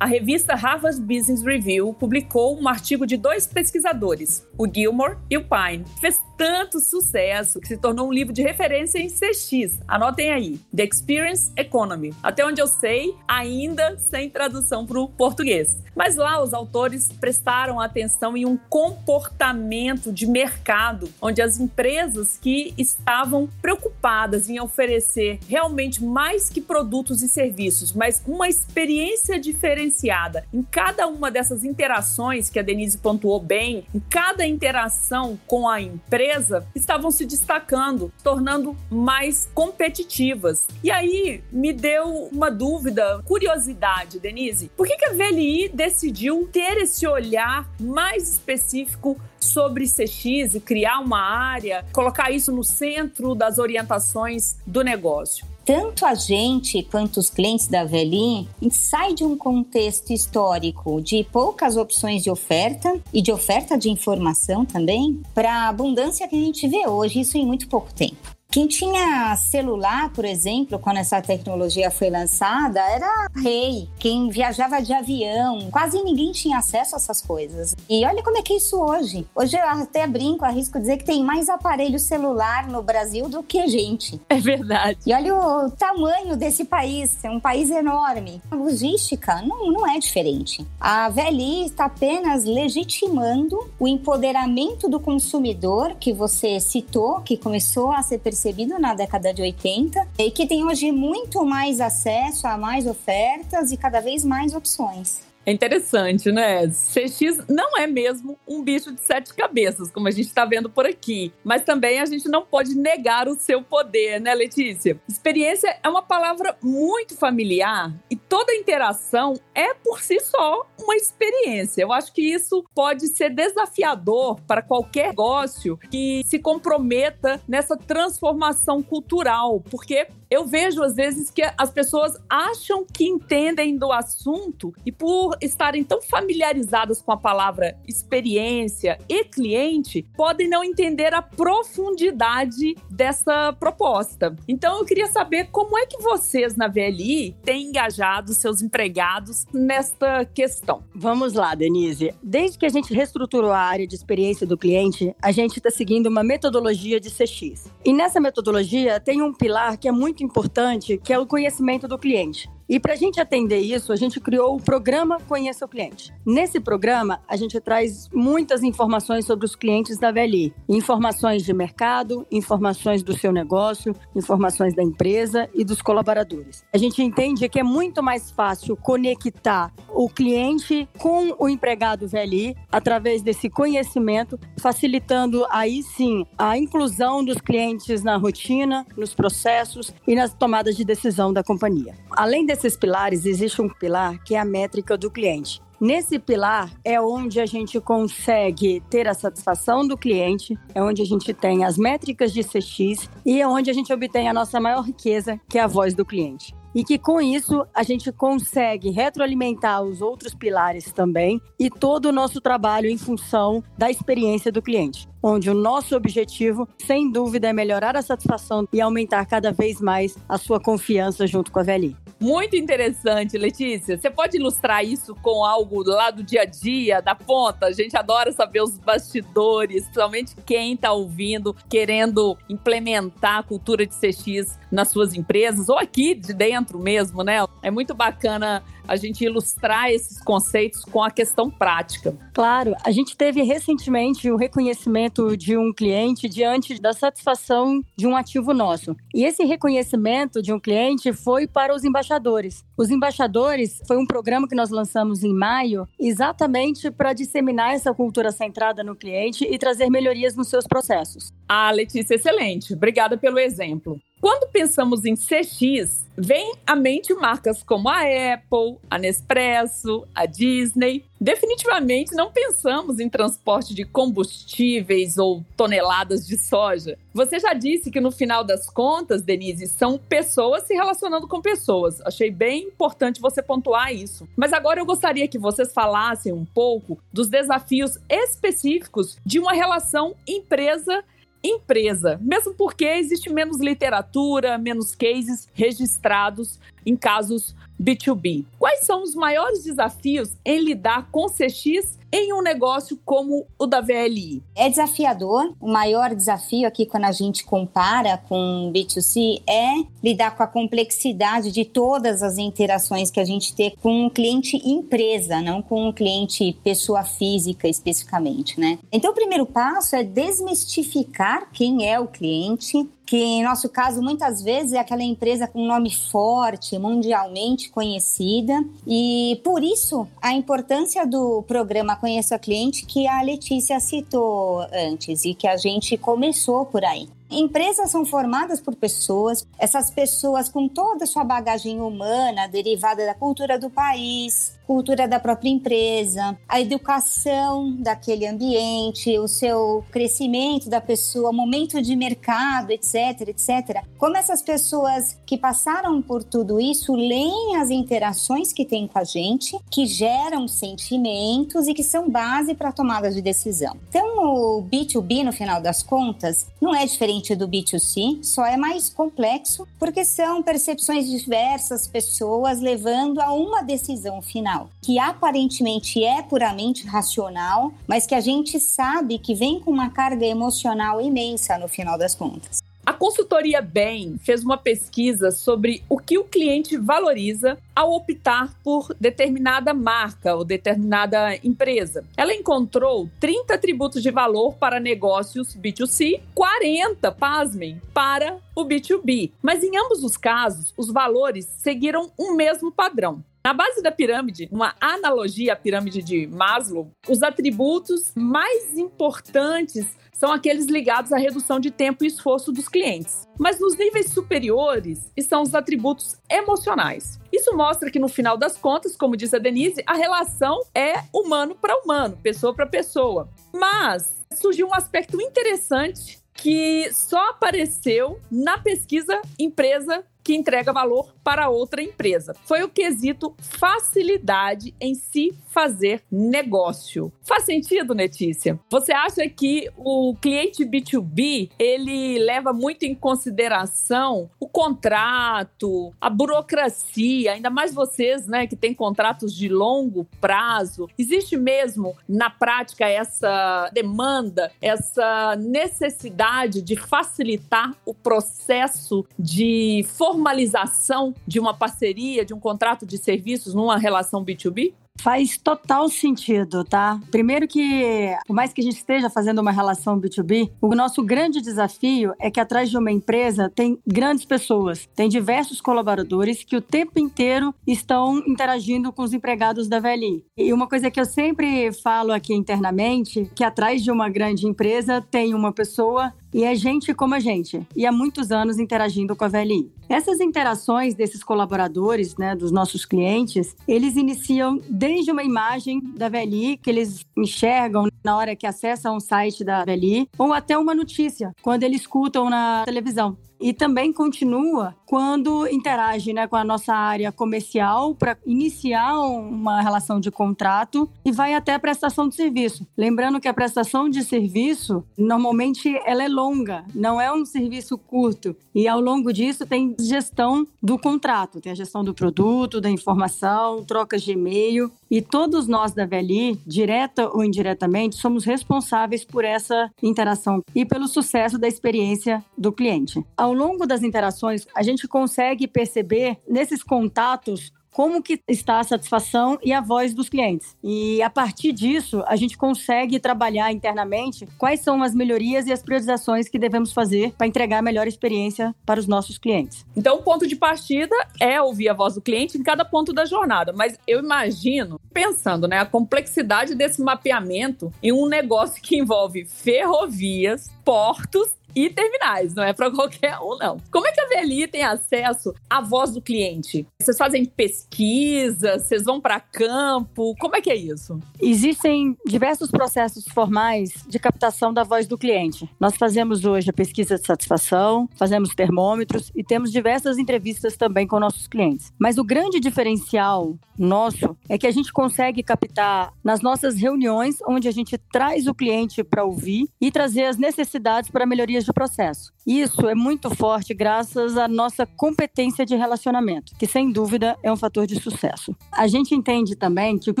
a 0.00 0.06
revista 0.06 0.54
Harvard 0.54 1.00
Business 1.00 1.42
Review 1.42 1.92
publicou 1.92 2.58
um 2.58 2.66
artigo 2.66 3.06
de 3.06 3.16
dois 3.16 3.46
pesquisadores, 3.46 4.46
o 4.56 4.66
Gilmore 4.66 5.18
e 5.28 5.36
o 5.36 5.44
Pine, 5.44 5.84
fez 6.00 6.18
tanto 6.36 6.80
sucesso 6.80 7.60
que 7.60 7.68
se 7.68 7.76
tornou 7.76 8.08
um 8.08 8.12
livro 8.12 8.32
de 8.32 8.42
referência 8.42 8.98
em 8.98 9.08
CX. 9.08 9.78
Anotem 9.86 10.30
aí, 10.30 10.60
The 10.74 10.84
Experience 10.84 11.52
Economy. 11.56 12.14
Até 12.22 12.44
onde 12.44 12.60
eu 12.60 12.66
sei, 12.66 13.14
ainda 13.26 13.96
sem 13.98 14.28
tradução 14.28 14.84
para 14.86 14.98
o 14.98 15.08
português. 15.08 15.78
Mas 15.94 16.16
lá 16.16 16.42
os 16.42 16.52
autores 16.52 17.08
prestaram 17.20 17.80
atenção 17.80 18.36
em 18.36 18.44
um 18.44 18.56
comportamento 18.56 20.12
de 20.12 20.26
mercado, 20.26 21.08
onde 21.20 21.40
as 21.40 21.58
empresas 21.58 22.38
que 22.40 22.74
estavam 22.76 23.48
preocupadas 23.62 24.48
em 24.48 24.58
oferecer 24.60 25.38
realmente 25.48 26.02
mais 26.02 26.48
que 26.48 26.60
produtos 26.60 27.22
e 27.22 27.28
serviços, 27.28 27.92
mas 27.92 28.22
uma 28.26 28.48
experiência 28.48 29.33
diferenciada 29.38 30.46
em 30.52 30.62
cada 30.62 31.06
uma 31.06 31.30
dessas 31.30 31.64
interações 31.64 32.48
que 32.50 32.58
a 32.58 32.62
Denise 32.62 32.98
pontuou 32.98 33.40
bem, 33.40 33.86
em 33.94 34.00
cada 34.00 34.46
interação 34.46 35.38
com 35.46 35.68
a 35.68 35.80
empresa, 35.80 36.66
estavam 36.74 37.10
se 37.10 37.24
destacando, 37.24 38.12
tornando 38.22 38.76
mais 38.90 39.48
competitivas. 39.54 40.66
E 40.82 40.90
aí 40.90 41.42
me 41.50 41.72
deu 41.72 42.28
uma 42.32 42.50
dúvida, 42.50 43.22
curiosidade, 43.24 44.18
Denise, 44.18 44.70
por 44.76 44.86
que, 44.86 44.96
que 44.96 45.06
a 45.06 45.12
VLI 45.12 45.68
decidiu 45.68 46.48
ter 46.52 46.78
esse 46.78 47.06
olhar 47.06 47.68
mais 47.78 48.28
específico 48.28 49.18
sobre 49.38 49.84
CX 49.86 50.54
e 50.54 50.60
criar 50.60 51.00
uma 51.00 51.20
área, 51.20 51.84
colocar 51.92 52.30
isso 52.30 52.50
no 52.50 52.64
centro 52.64 53.34
das 53.34 53.58
orientações 53.58 54.56
do 54.66 54.82
negócio? 54.82 55.53
Tanto 55.64 56.04
a 56.04 56.14
gente 56.14 56.82
quanto 56.82 57.18
os 57.18 57.30
clientes 57.30 57.66
da 57.66 57.84
VLI 57.84 58.48
sai 58.70 59.14
de 59.14 59.24
um 59.24 59.36
contexto 59.36 60.12
histórico 60.12 61.00
de 61.00 61.24
poucas 61.24 61.76
opções 61.76 62.22
de 62.22 62.30
oferta 62.30 63.00
e 63.12 63.22
de 63.22 63.32
oferta 63.32 63.78
de 63.78 63.90
informação 63.90 64.64
também 64.64 65.20
para 65.34 65.52
a 65.52 65.68
abundância 65.68 66.28
que 66.28 66.36
a 66.36 66.40
gente 66.40 66.68
vê 66.68 66.86
hoje, 66.86 67.20
isso 67.20 67.38
em 67.38 67.46
muito 67.46 67.68
pouco 67.68 67.92
tempo. 67.92 68.33
Quem 68.54 68.68
tinha 68.68 69.34
celular, 69.34 70.12
por 70.12 70.24
exemplo, 70.24 70.78
quando 70.78 70.98
essa 70.98 71.20
tecnologia 71.20 71.90
foi 71.90 72.08
lançada, 72.08 72.78
era 72.78 73.26
rei. 73.34 73.88
Quem 73.98 74.28
viajava 74.28 74.80
de 74.80 74.92
avião, 74.92 75.68
quase 75.72 76.00
ninguém 76.04 76.30
tinha 76.30 76.58
acesso 76.58 76.94
a 76.94 76.98
essas 76.98 77.20
coisas. 77.20 77.74
E 77.90 78.06
olha 78.06 78.22
como 78.22 78.38
é 78.38 78.42
que 78.42 78.52
é 78.52 78.56
isso 78.56 78.80
hoje. 78.80 79.26
Hoje 79.34 79.56
eu 79.56 79.68
até 79.68 80.06
brinco, 80.06 80.44
arrisco 80.44 80.78
dizer 80.78 80.98
que 80.98 81.04
tem 81.04 81.24
mais 81.24 81.48
aparelho 81.48 81.98
celular 81.98 82.68
no 82.68 82.80
Brasil 82.80 83.28
do 83.28 83.42
que 83.42 83.66
gente. 83.66 84.20
É 84.28 84.38
verdade. 84.38 85.00
E 85.04 85.12
olha 85.12 85.34
o 85.34 85.70
tamanho 85.72 86.36
desse 86.36 86.64
país, 86.64 87.24
é 87.24 87.30
um 87.30 87.40
país 87.40 87.72
enorme. 87.72 88.40
A 88.52 88.54
logística 88.54 89.42
não, 89.42 89.72
não 89.72 89.84
é 89.84 89.98
diferente. 89.98 90.64
A 90.78 91.08
VLI 91.08 91.64
está 91.64 91.86
apenas 91.86 92.44
legitimando 92.44 93.58
o 93.80 93.88
empoderamento 93.88 94.88
do 94.88 95.00
consumidor 95.00 95.96
que 95.98 96.12
você 96.12 96.60
citou, 96.60 97.20
que 97.22 97.36
começou 97.36 97.90
a 97.90 98.00
ser 98.00 98.20
percebido 98.20 98.43
percebido 98.44 98.78
na 98.78 98.92
década 98.92 99.32
de 99.32 99.40
80 99.40 100.06
e 100.18 100.30
que 100.30 100.46
tem 100.46 100.64
hoje 100.64 100.92
muito 100.92 101.46
mais 101.46 101.80
acesso 101.80 102.46
a 102.46 102.58
mais 102.58 102.86
ofertas 102.86 103.72
e 103.72 103.76
cada 103.78 104.00
vez 104.00 104.22
mais 104.22 104.54
opções. 104.54 105.22
É 105.46 105.52
interessante, 105.52 106.32
né? 106.32 106.66
CX 106.68 107.46
não 107.48 107.76
é 107.76 107.86
mesmo 107.86 108.38
um 108.48 108.62
bicho 108.62 108.92
de 108.92 109.00
sete 109.00 109.34
cabeças, 109.34 109.90
como 109.90 110.08
a 110.08 110.10
gente 110.10 110.26
está 110.26 110.44
vendo 110.44 110.70
por 110.70 110.86
aqui. 110.86 111.32
Mas 111.42 111.62
também 111.62 112.00
a 112.00 112.06
gente 112.06 112.28
não 112.28 112.44
pode 112.44 112.74
negar 112.74 113.28
o 113.28 113.34
seu 113.34 113.62
poder, 113.62 114.20
né, 114.20 114.34
Letícia? 114.34 114.98
Experiência 115.08 115.78
é 115.82 115.88
uma 115.88 116.02
palavra 116.02 116.56
muito 116.62 117.16
familiar 117.16 117.92
e 118.10 118.16
toda 118.16 118.54
interação 118.54 119.34
é 119.54 119.74
por 119.74 120.00
si 120.00 120.18
só 120.20 120.66
uma 120.78 120.96
experiência. 120.96 121.82
Eu 121.82 121.92
acho 121.92 122.12
que 122.12 122.22
isso 122.22 122.64
pode 122.74 123.08
ser 123.08 123.30
desafiador 123.30 124.40
para 124.46 124.62
qualquer 124.62 125.08
negócio 125.08 125.76
que 125.90 126.22
se 126.26 126.38
comprometa 126.38 127.40
nessa 127.46 127.76
transformação 127.76 128.82
cultural, 128.82 129.60
porque 129.70 130.06
eu 130.34 130.44
vejo 130.44 130.82
às 130.82 130.96
vezes 130.96 131.30
que 131.30 131.42
as 131.56 131.70
pessoas 131.70 132.20
acham 132.28 132.84
que 132.84 133.04
entendem 133.04 133.76
do 133.76 133.92
assunto 133.92 134.74
e 134.84 134.90
por 134.90 135.36
estarem 135.40 135.84
tão 135.84 136.02
familiarizadas 136.02 137.00
com 137.00 137.12
a 137.12 137.16
palavra 137.16 137.78
experiência 137.86 138.98
e 139.08 139.24
cliente, 139.24 140.04
podem 140.16 140.48
não 140.48 140.64
entender 140.64 141.14
a 141.14 141.22
profundidade 141.22 142.74
dessa 142.90 143.52
proposta. 143.52 144.34
Então 144.48 144.78
eu 144.78 144.84
queria 144.84 145.06
saber 145.06 145.50
como 145.52 145.78
é 145.78 145.86
que 145.86 146.02
vocês 146.02 146.56
na 146.56 146.66
VLI 146.66 147.36
têm 147.44 147.68
engajado 147.68 148.34
seus 148.34 148.60
empregados 148.60 149.46
nesta 149.52 150.24
questão. 150.24 150.82
Vamos 150.92 151.34
lá, 151.34 151.54
Denise. 151.54 152.12
Desde 152.20 152.58
que 152.58 152.66
a 152.66 152.70
gente 152.70 152.92
reestruturou 152.92 153.52
a 153.52 153.58
área 153.58 153.86
de 153.86 153.94
experiência 153.94 154.44
do 154.44 154.58
cliente, 154.58 155.14
a 155.22 155.30
gente 155.30 155.58
está 155.58 155.70
seguindo 155.70 156.08
uma 156.08 156.24
metodologia 156.24 156.98
de 156.98 157.08
CX. 157.08 157.70
E 157.84 157.92
nessa 157.92 158.18
metodologia 158.18 158.98
tem 158.98 159.22
um 159.22 159.32
pilar 159.32 159.76
que 159.78 159.86
é 159.86 159.92
muito 159.92 160.23
importante, 160.24 160.98
que 160.98 161.12
é 161.12 161.18
o 161.18 161.26
conhecimento 161.26 161.86
do 161.86 161.98
cliente. 161.98 162.48
E 162.66 162.80
para 162.80 162.94
a 162.94 162.96
gente 162.96 163.20
atender 163.20 163.58
isso, 163.58 163.92
a 163.92 163.96
gente 163.96 164.18
criou 164.18 164.56
o 164.56 164.62
programa 164.62 165.18
Conheça 165.28 165.66
o 165.66 165.68
Cliente. 165.68 166.14
Nesse 166.24 166.58
programa, 166.58 167.20
a 167.28 167.36
gente 167.36 167.60
traz 167.60 168.08
muitas 168.10 168.62
informações 168.62 169.26
sobre 169.26 169.44
os 169.44 169.54
clientes 169.54 169.98
da 169.98 170.10
VLI. 170.10 170.54
Informações 170.66 171.42
de 171.42 171.52
mercado, 171.52 172.26
informações 172.32 173.02
do 173.02 173.14
seu 173.16 173.32
negócio, 173.32 173.94
informações 174.16 174.74
da 174.74 174.82
empresa 174.82 175.48
e 175.52 175.62
dos 175.62 175.82
colaboradores. 175.82 176.64
A 176.72 176.78
gente 176.78 177.02
entende 177.02 177.48
que 177.50 177.60
é 177.60 177.62
muito 177.62 178.02
mais 178.02 178.30
fácil 178.30 178.76
conectar 178.76 179.70
o 179.94 180.08
cliente 180.08 180.88
com 180.98 181.34
o 181.38 181.48
empregado 181.48 182.08
VLI 182.08 182.56
através 182.70 183.22
desse 183.22 183.48
conhecimento, 183.48 184.38
facilitando 184.58 185.46
aí 185.50 185.82
sim 185.82 186.26
a 186.36 186.58
inclusão 186.58 187.24
dos 187.24 187.40
clientes 187.40 188.02
na 188.02 188.16
rotina, 188.16 188.84
nos 188.96 189.14
processos 189.14 189.94
e 190.06 190.14
nas 190.14 190.34
tomadas 190.34 190.76
de 190.76 190.84
decisão 190.84 191.32
da 191.32 191.42
companhia. 191.42 191.94
Além 192.10 192.44
desses 192.44 192.76
pilares, 192.76 193.24
existe 193.24 193.62
um 193.62 193.68
pilar 193.68 194.22
que 194.24 194.34
é 194.34 194.38
a 194.38 194.44
métrica 194.44 194.98
do 194.98 195.10
cliente. 195.10 195.62
Nesse 195.80 196.18
pilar 196.18 196.72
é 196.84 197.00
onde 197.00 197.40
a 197.40 197.46
gente 197.46 197.80
consegue 197.80 198.82
ter 198.88 199.06
a 199.06 199.12
satisfação 199.12 199.86
do 199.86 199.98
cliente, 199.98 200.58
é 200.74 200.82
onde 200.82 201.02
a 201.02 201.04
gente 201.04 201.34
tem 201.34 201.64
as 201.64 201.76
métricas 201.76 202.32
de 202.32 202.42
CX 202.42 203.10
e 203.26 203.40
é 203.40 203.46
onde 203.46 203.70
a 203.70 203.72
gente 203.74 203.92
obtém 203.92 204.28
a 204.28 204.32
nossa 204.32 204.60
maior 204.60 204.82
riqueza, 204.82 205.38
que 205.48 205.58
é 205.58 205.62
a 205.62 205.66
voz 205.66 205.94
do 205.94 206.04
cliente 206.04 206.54
e 206.74 206.82
que 206.82 206.98
com 206.98 207.20
isso 207.20 207.66
a 207.72 207.82
gente 207.82 208.10
consegue 208.10 208.90
retroalimentar 208.90 209.82
os 209.82 210.02
outros 210.02 210.34
pilares 210.34 210.92
também 210.92 211.40
e 211.58 211.70
todo 211.70 212.06
o 212.06 212.12
nosso 212.12 212.40
trabalho 212.40 212.88
em 212.88 212.98
função 212.98 213.62
da 213.78 213.90
experiência 213.90 214.50
do 214.50 214.62
cliente, 214.62 215.08
onde 215.26 215.48
o 215.48 215.54
nosso 215.54 215.96
objetivo, 215.96 216.68
sem 216.78 217.10
dúvida, 217.10 217.48
é 217.48 217.52
melhorar 217.52 217.96
a 217.96 218.02
satisfação 218.02 218.68
e 218.70 218.78
aumentar 218.78 219.24
cada 219.24 219.50
vez 219.50 219.80
mais 219.80 220.18
a 220.28 220.36
sua 220.36 220.60
confiança 220.60 221.26
junto 221.26 221.50
com 221.50 221.60
a 221.60 221.62
VLI. 221.62 221.96
Muito 222.20 222.56
interessante, 222.56 223.36
Letícia. 223.36 223.98
Você 223.98 224.10
pode 224.10 224.36
ilustrar 224.36 224.84
isso 224.84 225.14
com 225.16 225.44
algo 225.44 225.82
lá 225.82 226.10
do 226.10 226.22
dia 226.22 226.42
a 226.42 226.44
dia, 226.44 227.00
da 227.00 227.14
ponta? 227.14 227.66
A 227.66 227.72
gente 227.72 227.96
adora 227.96 228.32
saber 228.32 228.62
os 228.62 228.78
bastidores, 228.78 229.84
principalmente 229.84 230.34
quem 230.46 230.74
está 230.74 230.92
ouvindo, 230.92 231.56
querendo 231.68 232.36
implementar 232.48 233.38
a 233.38 233.42
cultura 233.42 233.86
de 233.86 233.94
CX 233.94 234.58
nas 234.70 234.88
suas 234.88 235.14
empresas 235.14 235.68
ou 235.68 235.78
aqui 235.78 236.14
de 236.14 236.32
dentro 236.32 236.78
mesmo, 236.78 237.22
né? 237.22 237.44
É 237.62 237.70
muito 237.70 237.94
bacana 237.94 238.62
a 238.86 238.96
gente 238.96 239.24
ilustrar 239.24 239.90
esses 239.90 240.22
conceitos 240.22 240.84
com 240.84 241.02
a 241.02 241.10
questão 241.10 241.50
prática. 241.50 242.14
Claro, 242.32 242.74
a 242.84 242.90
gente 242.90 243.16
teve 243.16 243.42
recentemente 243.42 244.30
o 244.30 244.36
reconhecimento 244.36 245.13
de 245.36 245.56
um 245.56 245.72
cliente 245.72 246.28
diante 246.28 246.80
da 246.80 246.92
satisfação 246.92 247.82
de 247.96 248.06
um 248.06 248.16
ativo 248.16 248.52
nosso. 248.52 248.96
E 249.14 249.24
esse 249.24 249.44
reconhecimento 249.44 250.42
de 250.42 250.52
um 250.52 250.58
cliente 250.58 251.12
foi 251.12 251.46
para 251.46 251.74
os 251.74 251.84
embaixadores. 251.84 252.64
Os 252.76 252.90
embaixadores 252.90 253.80
foi 253.86 253.96
um 253.96 254.06
programa 254.06 254.48
que 254.48 254.54
nós 254.54 254.70
lançamos 254.70 255.22
em 255.22 255.32
maio, 255.32 255.86
exatamente 255.98 256.90
para 256.90 257.12
disseminar 257.12 257.74
essa 257.74 257.94
cultura 257.94 258.32
centrada 258.32 258.82
no 258.82 258.96
cliente 258.96 259.44
e 259.44 259.58
trazer 259.58 259.88
melhorias 259.88 260.34
nos 260.34 260.48
seus 260.48 260.66
processos. 260.66 261.32
Ah, 261.48 261.70
Letícia, 261.70 262.14
excelente. 262.14 262.74
Obrigada 262.74 263.16
pelo 263.16 263.38
exemplo. 263.38 264.00
Quando 264.24 264.50
pensamos 264.50 265.04
em 265.04 265.16
CX, 265.16 266.06
vem 266.16 266.54
à 266.66 266.74
mente 266.74 267.12
marcas 267.12 267.62
como 267.62 267.90
a 267.90 267.98
Apple, 268.32 268.78
a 268.90 268.96
Nespresso, 268.96 270.08
a 270.14 270.24
Disney. 270.24 271.04
Definitivamente 271.20 272.14
não 272.14 272.32
pensamos 272.32 273.00
em 273.00 273.08
transporte 273.10 273.74
de 273.74 273.84
combustíveis 273.84 275.18
ou 275.18 275.44
toneladas 275.54 276.26
de 276.26 276.38
soja. 276.38 276.98
Você 277.12 277.38
já 277.38 277.52
disse 277.52 277.90
que 277.90 278.00
no 278.00 278.10
final 278.10 278.42
das 278.42 278.66
contas, 278.70 279.20
Denise, 279.20 279.66
são 279.66 279.98
pessoas 279.98 280.62
se 280.62 280.72
relacionando 280.72 281.28
com 281.28 281.42
pessoas. 281.42 282.00
Achei 282.00 282.30
bem 282.30 282.68
importante 282.68 283.20
você 283.20 283.42
pontuar 283.42 283.92
isso. 283.92 284.26
Mas 284.34 284.54
agora 284.54 284.80
eu 284.80 284.86
gostaria 284.86 285.28
que 285.28 285.38
vocês 285.38 285.70
falassem 285.70 286.32
um 286.32 286.46
pouco 286.46 286.98
dos 287.12 287.28
desafios 287.28 287.98
específicos 288.08 289.18
de 289.24 289.38
uma 289.38 289.52
relação 289.52 290.14
empresa 290.26 291.04
empresa, 291.44 292.18
mesmo 292.22 292.54
porque 292.54 292.86
existe 292.86 293.30
menos 293.30 293.60
literatura, 293.60 294.56
menos 294.56 294.94
cases 294.94 295.46
registrados 295.52 296.58
em 296.86 296.96
casos 296.96 297.54
B2B. 297.80 298.46
Quais 298.58 298.80
são 298.80 299.02
os 299.02 299.14
maiores 299.14 299.64
desafios 299.64 300.36
em 300.44 300.60
lidar 300.60 301.08
com 301.10 301.26
CX 301.26 301.98
em 302.16 302.32
um 302.32 302.42
negócio 302.42 302.98
como 303.04 303.46
o 303.58 303.66
da 303.66 303.80
VLI? 303.80 304.42
É 304.54 304.68
desafiador. 304.68 305.52
O 305.60 305.68
maior 305.68 306.14
desafio 306.14 306.66
aqui, 306.66 306.86
quando 306.86 307.04
a 307.04 307.12
gente 307.12 307.44
compara 307.44 308.18
com 308.28 308.70
B2C, 308.74 309.42
é 309.46 309.84
lidar 310.02 310.36
com 310.36 310.42
a 310.42 310.46
complexidade 310.46 311.50
de 311.50 311.64
todas 311.64 312.22
as 312.22 312.38
interações 312.38 313.10
que 313.10 313.20
a 313.20 313.24
gente 313.24 313.54
tem 313.54 313.74
com 313.82 314.06
um 314.06 314.10
cliente 314.10 314.56
empresa, 314.64 315.40
não 315.40 315.60
com 315.60 315.88
um 315.88 315.92
cliente 315.92 316.56
pessoa 316.62 317.04
física 317.04 317.68
especificamente, 317.68 318.58
né? 318.60 318.78
Então, 318.92 319.10
o 319.10 319.14
primeiro 319.14 319.46
passo 319.46 319.96
é 319.96 320.04
desmistificar 320.04 321.48
quem 321.52 321.88
é 321.88 321.98
o 321.98 322.06
cliente, 322.06 322.88
que 323.06 323.16
em 323.16 323.42
nosso 323.42 323.68
caso 323.68 324.00
muitas 324.02 324.42
vezes 324.42 324.72
é 324.72 324.78
aquela 324.78 325.02
empresa 325.02 325.46
com 325.46 325.66
nome 325.66 325.94
forte, 325.94 326.78
mundialmente 326.78 327.70
conhecida, 327.70 328.64
e 328.86 329.40
por 329.44 329.62
isso 329.62 330.06
a 330.20 330.32
importância 330.32 331.06
do 331.06 331.42
programa 331.42 331.96
Conheça 331.96 332.38
Cliente 332.38 332.86
que 332.86 333.06
a 333.06 333.20
Letícia 333.22 333.78
citou 333.80 334.66
antes 334.72 335.24
e 335.24 335.34
que 335.34 335.46
a 335.46 335.56
gente 335.56 335.96
começou 335.96 336.64
por 336.66 336.84
aí. 336.84 337.08
Empresas 337.34 337.90
são 337.90 338.04
formadas 338.04 338.60
por 338.60 338.76
pessoas, 338.76 339.46
essas 339.58 339.90
pessoas 339.90 340.48
com 340.48 340.68
toda 340.68 341.04
a 341.04 341.06
sua 341.06 341.24
bagagem 341.24 341.80
humana 341.80 342.46
derivada 342.46 343.04
da 343.04 343.14
cultura 343.14 343.58
do 343.58 343.68
país, 343.68 344.54
cultura 344.66 345.06
da 345.06 345.20
própria 345.20 345.50
empresa, 345.50 346.38
a 346.48 346.60
educação 346.60 347.76
daquele 347.76 348.26
ambiente, 348.26 349.18
o 349.18 349.28
seu 349.28 349.84
crescimento 349.90 350.68
da 350.68 350.80
pessoa, 350.80 351.32
momento 351.32 351.80
de 351.82 351.94
mercado, 351.96 352.70
etc, 352.70 353.28
etc. 353.28 353.82
Como 353.98 354.16
essas 354.16 354.42
pessoas 354.42 355.18
que 355.26 355.36
passaram 355.36 356.00
por 356.00 356.22
tudo 356.22 356.60
isso 356.60 356.94
leem 356.94 357.56
as 357.56 357.70
interações 357.70 358.52
que 358.52 358.64
têm 358.64 358.86
com 358.86 358.98
a 358.98 359.04
gente, 359.04 359.58
que 359.70 359.86
geram 359.86 360.48
sentimentos 360.48 361.68
e 361.68 361.74
que 361.74 361.82
são 361.82 362.08
base 362.08 362.54
para 362.54 362.70
a 362.70 362.72
tomada 362.72 363.10
de 363.10 363.20
decisão. 363.20 363.76
Então, 363.88 364.58
o 364.58 364.62
B2B, 364.62 365.24
no 365.24 365.32
final 365.32 365.60
das 365.60 365.82
contas, 365.82 366.46
não 366.60 366.74
é 366.74 366.86
diferente 366.86 367.23
do 367.32 367.46
B2C, 367.46 368.24
só 368.24 368.44
é 368.44 368.56
mais 368.56 368.90
complexo 368.90 369.68
porque 369.78 370.04
são 370.04 370.42
percepções 370.42 371.08
diversas 371.08 371.86
pessoas 371.86 372.60
levando 372.60 373.20
a 373.20 373.32
uma 373.32 373.62
decisão 373.62 374.20
final 374.20 374.68
que 374.82 374.98
aparentemente 374.98 376.02
é 376.02 376.22
puramente 376.22 376.86
racional, 376.86 377.72
mas 377.86 378.06
que 378.06 378.14
a 378.14 378.20
gente 378.20 378.58
sabe 378.58 379.18
que 379.18 379.34
vem 379.34 379.60
com 379.60 379.70
uma 379.70 379.90
carga 379.90 380.26
emocional 380.26 381.00
imensa 381.00 381.56
no 381.56 381.68
final 381.68 381.96
das 381.96 382.14
contas. 382.14 382.63
A 382.86 382.92
consultoria 382.92 383.62
Bem 383.62 384.18
fez 384.18 384.44
uma 384.44 384.58
pesquisa 384.58 385.30
sobre 385.30 385.82
o 385.88 385.98
que 385.98 386.18
o 386.18 386.24
cliente 386.24 386.76
valoriza 386.76 387.56
ao 387.74 387.92
optar 387.92 388.54
por 388.62 388.94
determinada 389.00 389.72
marca 389.72 390.34
ou 390.34 390.44
determinada 390.44 391.34
empresa. 391.42 392.04
Ela 392.14 392.34
encontrou 392.34 393.08
30 393.18 393.54
atributos 393.54 394.02
de 394.02 394.10
valor 394.10 394.54
para 394.56 394.78
negócios 394.78 395.56
B2C, 395.56 396.20
40, 396.34 397.10
pasmem, 397.12 397.80
para 397.94 398.36
o 398.54 398.64
B2B. 398.64 399.32
Mas 399.42 399.62
em 399.62 399.76
ambos 399.76 400.02
os 400.02 400.16
casos, 400.16 400.72
os 400.76 400.90
valores 400.90 401.46
seguiram 401.58 402.10
um 402.18 402.34
mesmo 402.34 402.70
padrão. 402.72 403.24
Na 403.44 403.52
base 403.52 403.82
da 403.82 403.92
pirâmide, 403.92 404.48
uma 404.50 404.74
analogia 404.80 405.52
à 405.52 405.56
pirâmide 405.56 406.02
de 406.02 406.26
Maslow, 406.26 406.90
os 407.06 407.22
atributos 407.22 408.10
mais 408.14 408.78
importantes 408.78 409.86
são 410.14 410.32
aqueles 410.32 410.64
ligados 410.64 411.12
à 411.12 411.18
redução 411.18 411.60
de 411.60 411.70
tempo 411.70 412.02
e 412.02 412.06
esforço 412.06 412.50
dos 412.50 412.68
clientes. 412.68 413.28
Mas 413.38 413.60
nos 413.60 413.76
níveis 413.76 414.08
superiores 414.08 415.12
estão 415.14 415.42
os 415.42 415.54
atributos 415.54 416.16
emocionais. 416.30 417.20
Isso 417.30 417.54
mostra 417.54 417.90
que 417.90 417.98
no 417.98 418.08
final 418.08 418.38
das 418.38 418.56
contas, 418.56 418.96
como 418.96 419.16
disse 419.16 419.36
a 419.36 419.38
Denise, 419.38 419.82
a 419.86 419.94
relação 419.94 420.62
é 420.74 421.02
humano 421.12 421.54
para 421.54 421.76
humano, 421.76 422.18
pessoa 422.22 422.54
para 422.54 422.66
pessoa. 422.66 423.28
Mas 423.52 424.24
surgiu 424.32 424.68
um 424.68 424.74
aspecto 424.74 425.20
interessante 425.20 426.23
que 426.34 426.92
só 426.92 427.30
apareceu 427.30 428.20
na 428.30 428.58
pesquisa 428.58 429.20
empresa 429.38 430.04
que 430.24 430.34
entrega 430.34 430.72
valor 430.72 431.14
para 431.22 431.50
outra 431.50 431.82
empresa. 431.82 432.34
Foi 432.44 432.62
o 432.62 432.68
quesito 432.68 433.34
facilidade 433.38 434.74
em 434.80 434.94
se 434.94 435.34
fazer 435.50 436.02
negócio. 436.10 437.12
Faz 437.22 437.44
sentido, 437.44 437.92
Letícia? 437.92 438.58
Você 438.70 438.92
acha 438.92 439.28
que 439.28 439.70
o 439.76 440.16
cliente 440.20 440.64
B2B, 440.64 441.50
ele 441.58 442.18
leva 442.18 442.52
muito 442.52 442.84
em 442.84 442.94
consideração 442.94 444.30
o 444.40 444.48
contrato, 444.48 445.92
a 446.00 446.08
burocracia, 446.08 447.32
ainda 447.34 447.50
mais 447.50 447.74
vocês, 447.74 448.26
né, 448.26 448.46
que 448.46 448.56
têm 448.56 448.72
contratos 448.74 449.34
de 449.34 449.48
longo 449.48 450.06
prazo. 450.20 450.88
Existe 450.98 451.36
mesmo 451.36 451.94
na 452.08 452.30
prática 452.30 452.88
essa 452.88 453.70
demanda, 453.72 454.50
essa 454.60 455.36
necessidade 455.36 456.62
de 456.62 456.76
facilitar 456.76 457.74
o 457.84 457.92
processo 457.92 459.04
de 459.18 459.84
formação 459.88 460.13
formalização 460.14 461.12
de 461.26 461.40
uma 461.40 461.52
parceria, 461.52 462.24
de 462.24 462.32
um 462.32 462.38
contrato 462.38 462.86
de 462.86 462.96
serviços 462.98 463.52
numa 463.52 463.76
relação 463.76 464.24
B2B? 464.24 464.72
Faz 465.00 465.36
total 465.36 465.88
sentido, 465.88 466.64
tá? 466.64 467.00
Primeiro 467.10 467.48
que, 467.48 468.14
por 468.26 468.32
mais 468.32 468.52
que 468.52 468.60
a 468.60 468.64
gente 468.64 468.76
esteja 468.76 469.10
fazendo 469.10 469.40
uma 469.40 469.50
relação 469.50 470.00
B2B, 470.00 470.52
o 470.62 470.72
nosso 470.74 471.02
grande 471.02 471.40
desafio 471.40 472.12
é 472.20 472.30
que 472.30 472.38
atrás 472.38 472.70
de 472.70 472.78
uma 472.78 472.92
empresa 472.92 473.50
tem 473.52 473.76
grandes 473.84 474.24
pessoas, 474.24 474.88
tem 474.94 475.08
diversos 475.08 475.60
colaboradores 475.60 476.44
que 476.44 476.56
o 476.56 476.62
tempo 476.62 477.00
inteiro 477.00 477.52
estão 477.66 478.18
interagindo 478.18 478.92
com 478.92 479.02
os 479.02 479.12
empregados 479.12 479.68
da 479.68 479.80
VLI. 479.80 480.24
E 480.38 480.52
uma 480.52 480.68
coisa 480.68 480.90
que 480.90 481.00
eu 481.00 481.04
sempre 481.04 481.72
falo 481.72 482.12
aqui 482.12 482.32
internamente, 482.32 483.28
que 483.34 483.42
atrás 483.42 483.82
de 483.82 483.90
uma 483.90 484.08
grande 484.08 484.46
empresa 484.46 485.02
tem 485.02 485.34
uma 485.34 485.52
pessoa 485.52 486.14
e 486.34 486.42
é 486.42 486.52
gente 486.56 486.92
como 486.92 487.14
a 487.14 487.20
gente, 487.20 487.64
e 487.76 487.86
há 487.86 487.92
muitos 487.92 488.32
anos 488.32 488.58
interagindo 488.58 489.14
com 489.14 489.24
a 489.24 489.28
VLI. 489.28 489.70
Essas 489.88 490.20
interações 490.20 490.92
desses 490.94 491.22
colaboradores, 491.22 492.16
né, 492.16 492.34
dos 492.34 492.50
nossos 492.50 492.84
clientes, 492.84 493.54
eles 493.68 493.96
iniciam 493.96 494.60
desde 494.68 495.12
uma 495.12 495.22
imagem 495.22 495.80
da 495.96 496.08
VLI 496.08 496.56
que 496.56 496.68
eles 496.68 497.06
enxergam 497.16 497.86
na 498.04 498.16
hora 498.16 498.36
que 498.36 498.46
acessam 498.46 498.96
o 498.96 499.00
site 499.00 499.42
da 499.42 499.64
VLI, 499.64 500.08
ou 500.18 500.32
até 500.32 500.56
uma 500.58 500.74
notícia, 500.74 501.34
quando 501.42 501.62
eles 501.62 501.80
escutam 501.80 502.28
na 502.28 502.62
televisão 502.64 503.16
e 503.40 503.52
também 503.52 503.92
continua 503.92 504.74
quando 504.86 505.46
interage 505.48 506.12
né, 506.12 506.26
com 506.26 506.36
a 506.36 506.44
nossa 506.44 506.72
área 506.72 507.10
comercial 507.12 507.94
para 507.94 508.16
iniciar 508.24 508.98
uma 509.00 509.60
relação 509.60 510.00
de 510.00 510.10
contrato 510.10 510.88
e 511.04 511.12
vai 511.12 511.34
até 511.34 511.52
a 511.52 511.58
prestação 511.58 512.08
de 512.08 512.14
serviço. 512.14 512.66
Lembrando 512.76 513.20
que 513.20 513.28
a 513.28 513.34
prestação 513.34 513.88
de 513.88 514.02
serviço, 514.02 514.82
normalmente, 514.96 515.78
ela 515.84 516.04
é 516.04 516.08
longa, 516.08 516.64
não 516.74 517.00
é 517.00 517.12
um 517.12 517.26
serviço 517.26 517.76
curto. 517.76 518.34
E 518.54 518.68
ao 518.68 518.80
longo 518.80 519.12
disso 519.12 519.44
tem 519.44 519.74
gestão 519.78 520.46
do 520.62 520.78
contrato, 520.78 521.40
tem 521.40 521.52
a 521.52 521.56
gestão 521.56 521.84
do 521.84 521.92
produto, 521.92 522.60
da 522.60 522.70
informação, 522.70 523.64
trocas 523.64 524.02
de 524.02 524.12
e-mail. 524.12 524.70
E 524.94 525.02
todos 525.02 525.48
nós 525.48 525.72
da 525.72 525.84
VLI, 525.84 526.40
direta 526.46 527.08
ou 527.08 527.24
indiretamente, 527.24 527.96
somos 527.96 528.24
responsáveis 528.24 529.04
por 529.04 529.24
essa 529.24 529.68
interação 529.82 530.40
e 530.54 530.64
pelo 530.64 530.86
sucesso 530.86 531.36
da 531.36 531.48
experiência 531.48 532.24
do 532.38 532.52
cliente. 532.52 533.04
Ao 533.16 533.34
longo 533.34 533.66
das 533.66 533.82
interações, 533.82 534.46
a 534.54 534.62
gente 534.62 534.86
consegue 534.86 535.48
perceber 535.48 536.18
nesses 536.28 536.62
contatos 536.62 537.52
como 537.74 538.00
que 538.00 538.20
está 538.28 538.60
a 538.60 538.64
satisfação 538.64 539.36
e 539.42 539.52
a 539.52 539.60
voz 539.60 539.92
dos 539.92 540.08
clientes. 540.08 540.56
E 540.62 541.02
a 541.02 541.10
partir 541.10 541.50
disso, 541.50 542.04
a 542.06 542.14
gente 542.14 542.38
consegue 542.38 543.00
trabalhar 543.00 543.52
internamente 543.52 544.28
quais 544.38 544.60
são 544.60 544.80
as 544.80 544.94
melhorias 544.94 545.48
e 545.48 545.52
as 545.52 545.60
priorizações 545.60 546.28
que 546.28 546.38
devemos 546.38 546.72
fazer 546.72 547.12
para 547.18 547.26
entregar 547.26 547.58
a 547.58 547.62
melhor 547.62 547.88
experiência 547.88 548.54
para 548.64 548.78
os 548.78 548.86
nossos 548.86 549.18
clientes. 549.18 549.66
Então, 549.76 549.96
o 549.96 550.02
ponto 550.02 550.24
de 550.24 550.36
partida 550.36 550.94
é 551.20 551.42
ouvir 551.42 551.68
a 551.68 551.74
voz 551.74 551.94
do 551.94 552.00
cliente 552.00 552.38
em 552.38 552.44
cada 552.44 552.64
ponto 552.64 552.92
da 552.92 553.04
jornada, 553.04 553.52
mas 553.52 553.76
eu 553.88 553.98
imagino, 553.98 554.80
pensando, 554.92 555.48
né, 555.48 555.58
a 555.58 555.66
complexidade 555.66 556.54
desse 556.54 556.80
mapeamento 556.80 557.72
em 557.82 557.90
um 557.90 558.06
negócio 558.06 558.62
que 558.62 558.78
envolve 558.78 559.24
ferrovias, 559.24 560.48
portos 560.64 561.28
e 561.54 561.70
terminais, 561.70 562.34
não 562.34 562.42
é 562.42 562.52
para 562.52 562.70
qualquer 562.72 563.18
um, 563.18 563.36
não. 563.36 563.58
Como 563.70 563.86
é 563.86 563.92
que 563.92 564.00
a 564.00 564.06
VLI 564.06 564.46
tem 564.48 564.62
acesso 564.62 565.34
à 565.48 565.60
voz 565.60 565.92
do 565.92 566.00
cliente? 566.00 566.66
Vocês 566.80 566.96
fazem 566.96 567.24
pesquisa, 567.24 568.58
vocês 568.58 568.84
vão 568.84 569.00
para 569.00 569.20
campo, 569.20 570.14
como 570.18 570.36
é 570.36 570.40
que 570.40 570.50
é 570.50 570.56
isso? 570.56 570.98
Existem 571.20 571.96
diversos 572.06 572.50
processos 572.50 573.04
formais 573.08 573.84
de 573.88 573.98
captação 573.98 574.52
da 574.52 574.64
voz 574.64 574.86
do 574.86 574.98
cliente. 574.98 575.48
Nós 575.58 575.76
fazemos 575.76 576.24
hoje 576.24 576.50
a 576.50 576.52
pesquisa 576.52 576.98
de 576.98 577.06
satisfação, 577.06 577.88
fazemos 577.96 578.34
termômetros 578.34 579.10
e 579.14 579.22
temos 579.22 579.50
diversas 579.50 579.98
entrevistas 579.98 580.56
também 580.56 580.86
com 580.86 580.98
nossos 580.98 581.26
clientes. 581.26 581.72
Mas 581.78 581.98
o 581.98 582.04
grande 582.04 582.40
diferencial 582.40 583.36
nosso 583.58 584.16
é 584.28 584.36
que 584.36 584.46
a 584.46 584.50
gente 584.50 584.72
consegue 584.72 585.22
captar 585.22 585.92
nas 586.02 586.20
nossas 586.20 586.56
reuniões, 586.56 587.16
onde 587.26 587.48
a 587.48 587.52
gente 587.52 587.78
traz 587.92 588.26
o 588.26 588.34
cliente 588.34 588.82
para 588.82 589.04
ouvir 589.04 589.48
e 589.60 589.70
trazer 589.70 590.04
as 590.04 590.16
necessidades 590.16 590.90
para 590.90 591.06
melhorias 591.06 591.43
de 591.44 591.52
processo. 591.52 592.12
Isso 592.26 592.66
é 592.66 592.74
muito 592.74 593.14
forte 593.14 593.52
graças 593.52 594.16
à 594.16 594.26
nossa 594.26 594.66
competência 594.66 595.44
de 595.44 595.54
relacionamento, 595.54 596.32
que 596.38 596.46
sem 596.46 596.70
dúvida 596.70 597.16
é 597.22 597.32
um 597.32 597.36
fator 597.36 597.66
de 597.66 597.80
sucesso. 597.80 598.34
A 598.50 598.66
gente 598.66 598.94
entende 598.94 599.36
também 599.36 599.78
que 599.78 599.90
o 599.90 599.94
que 599.94 600.00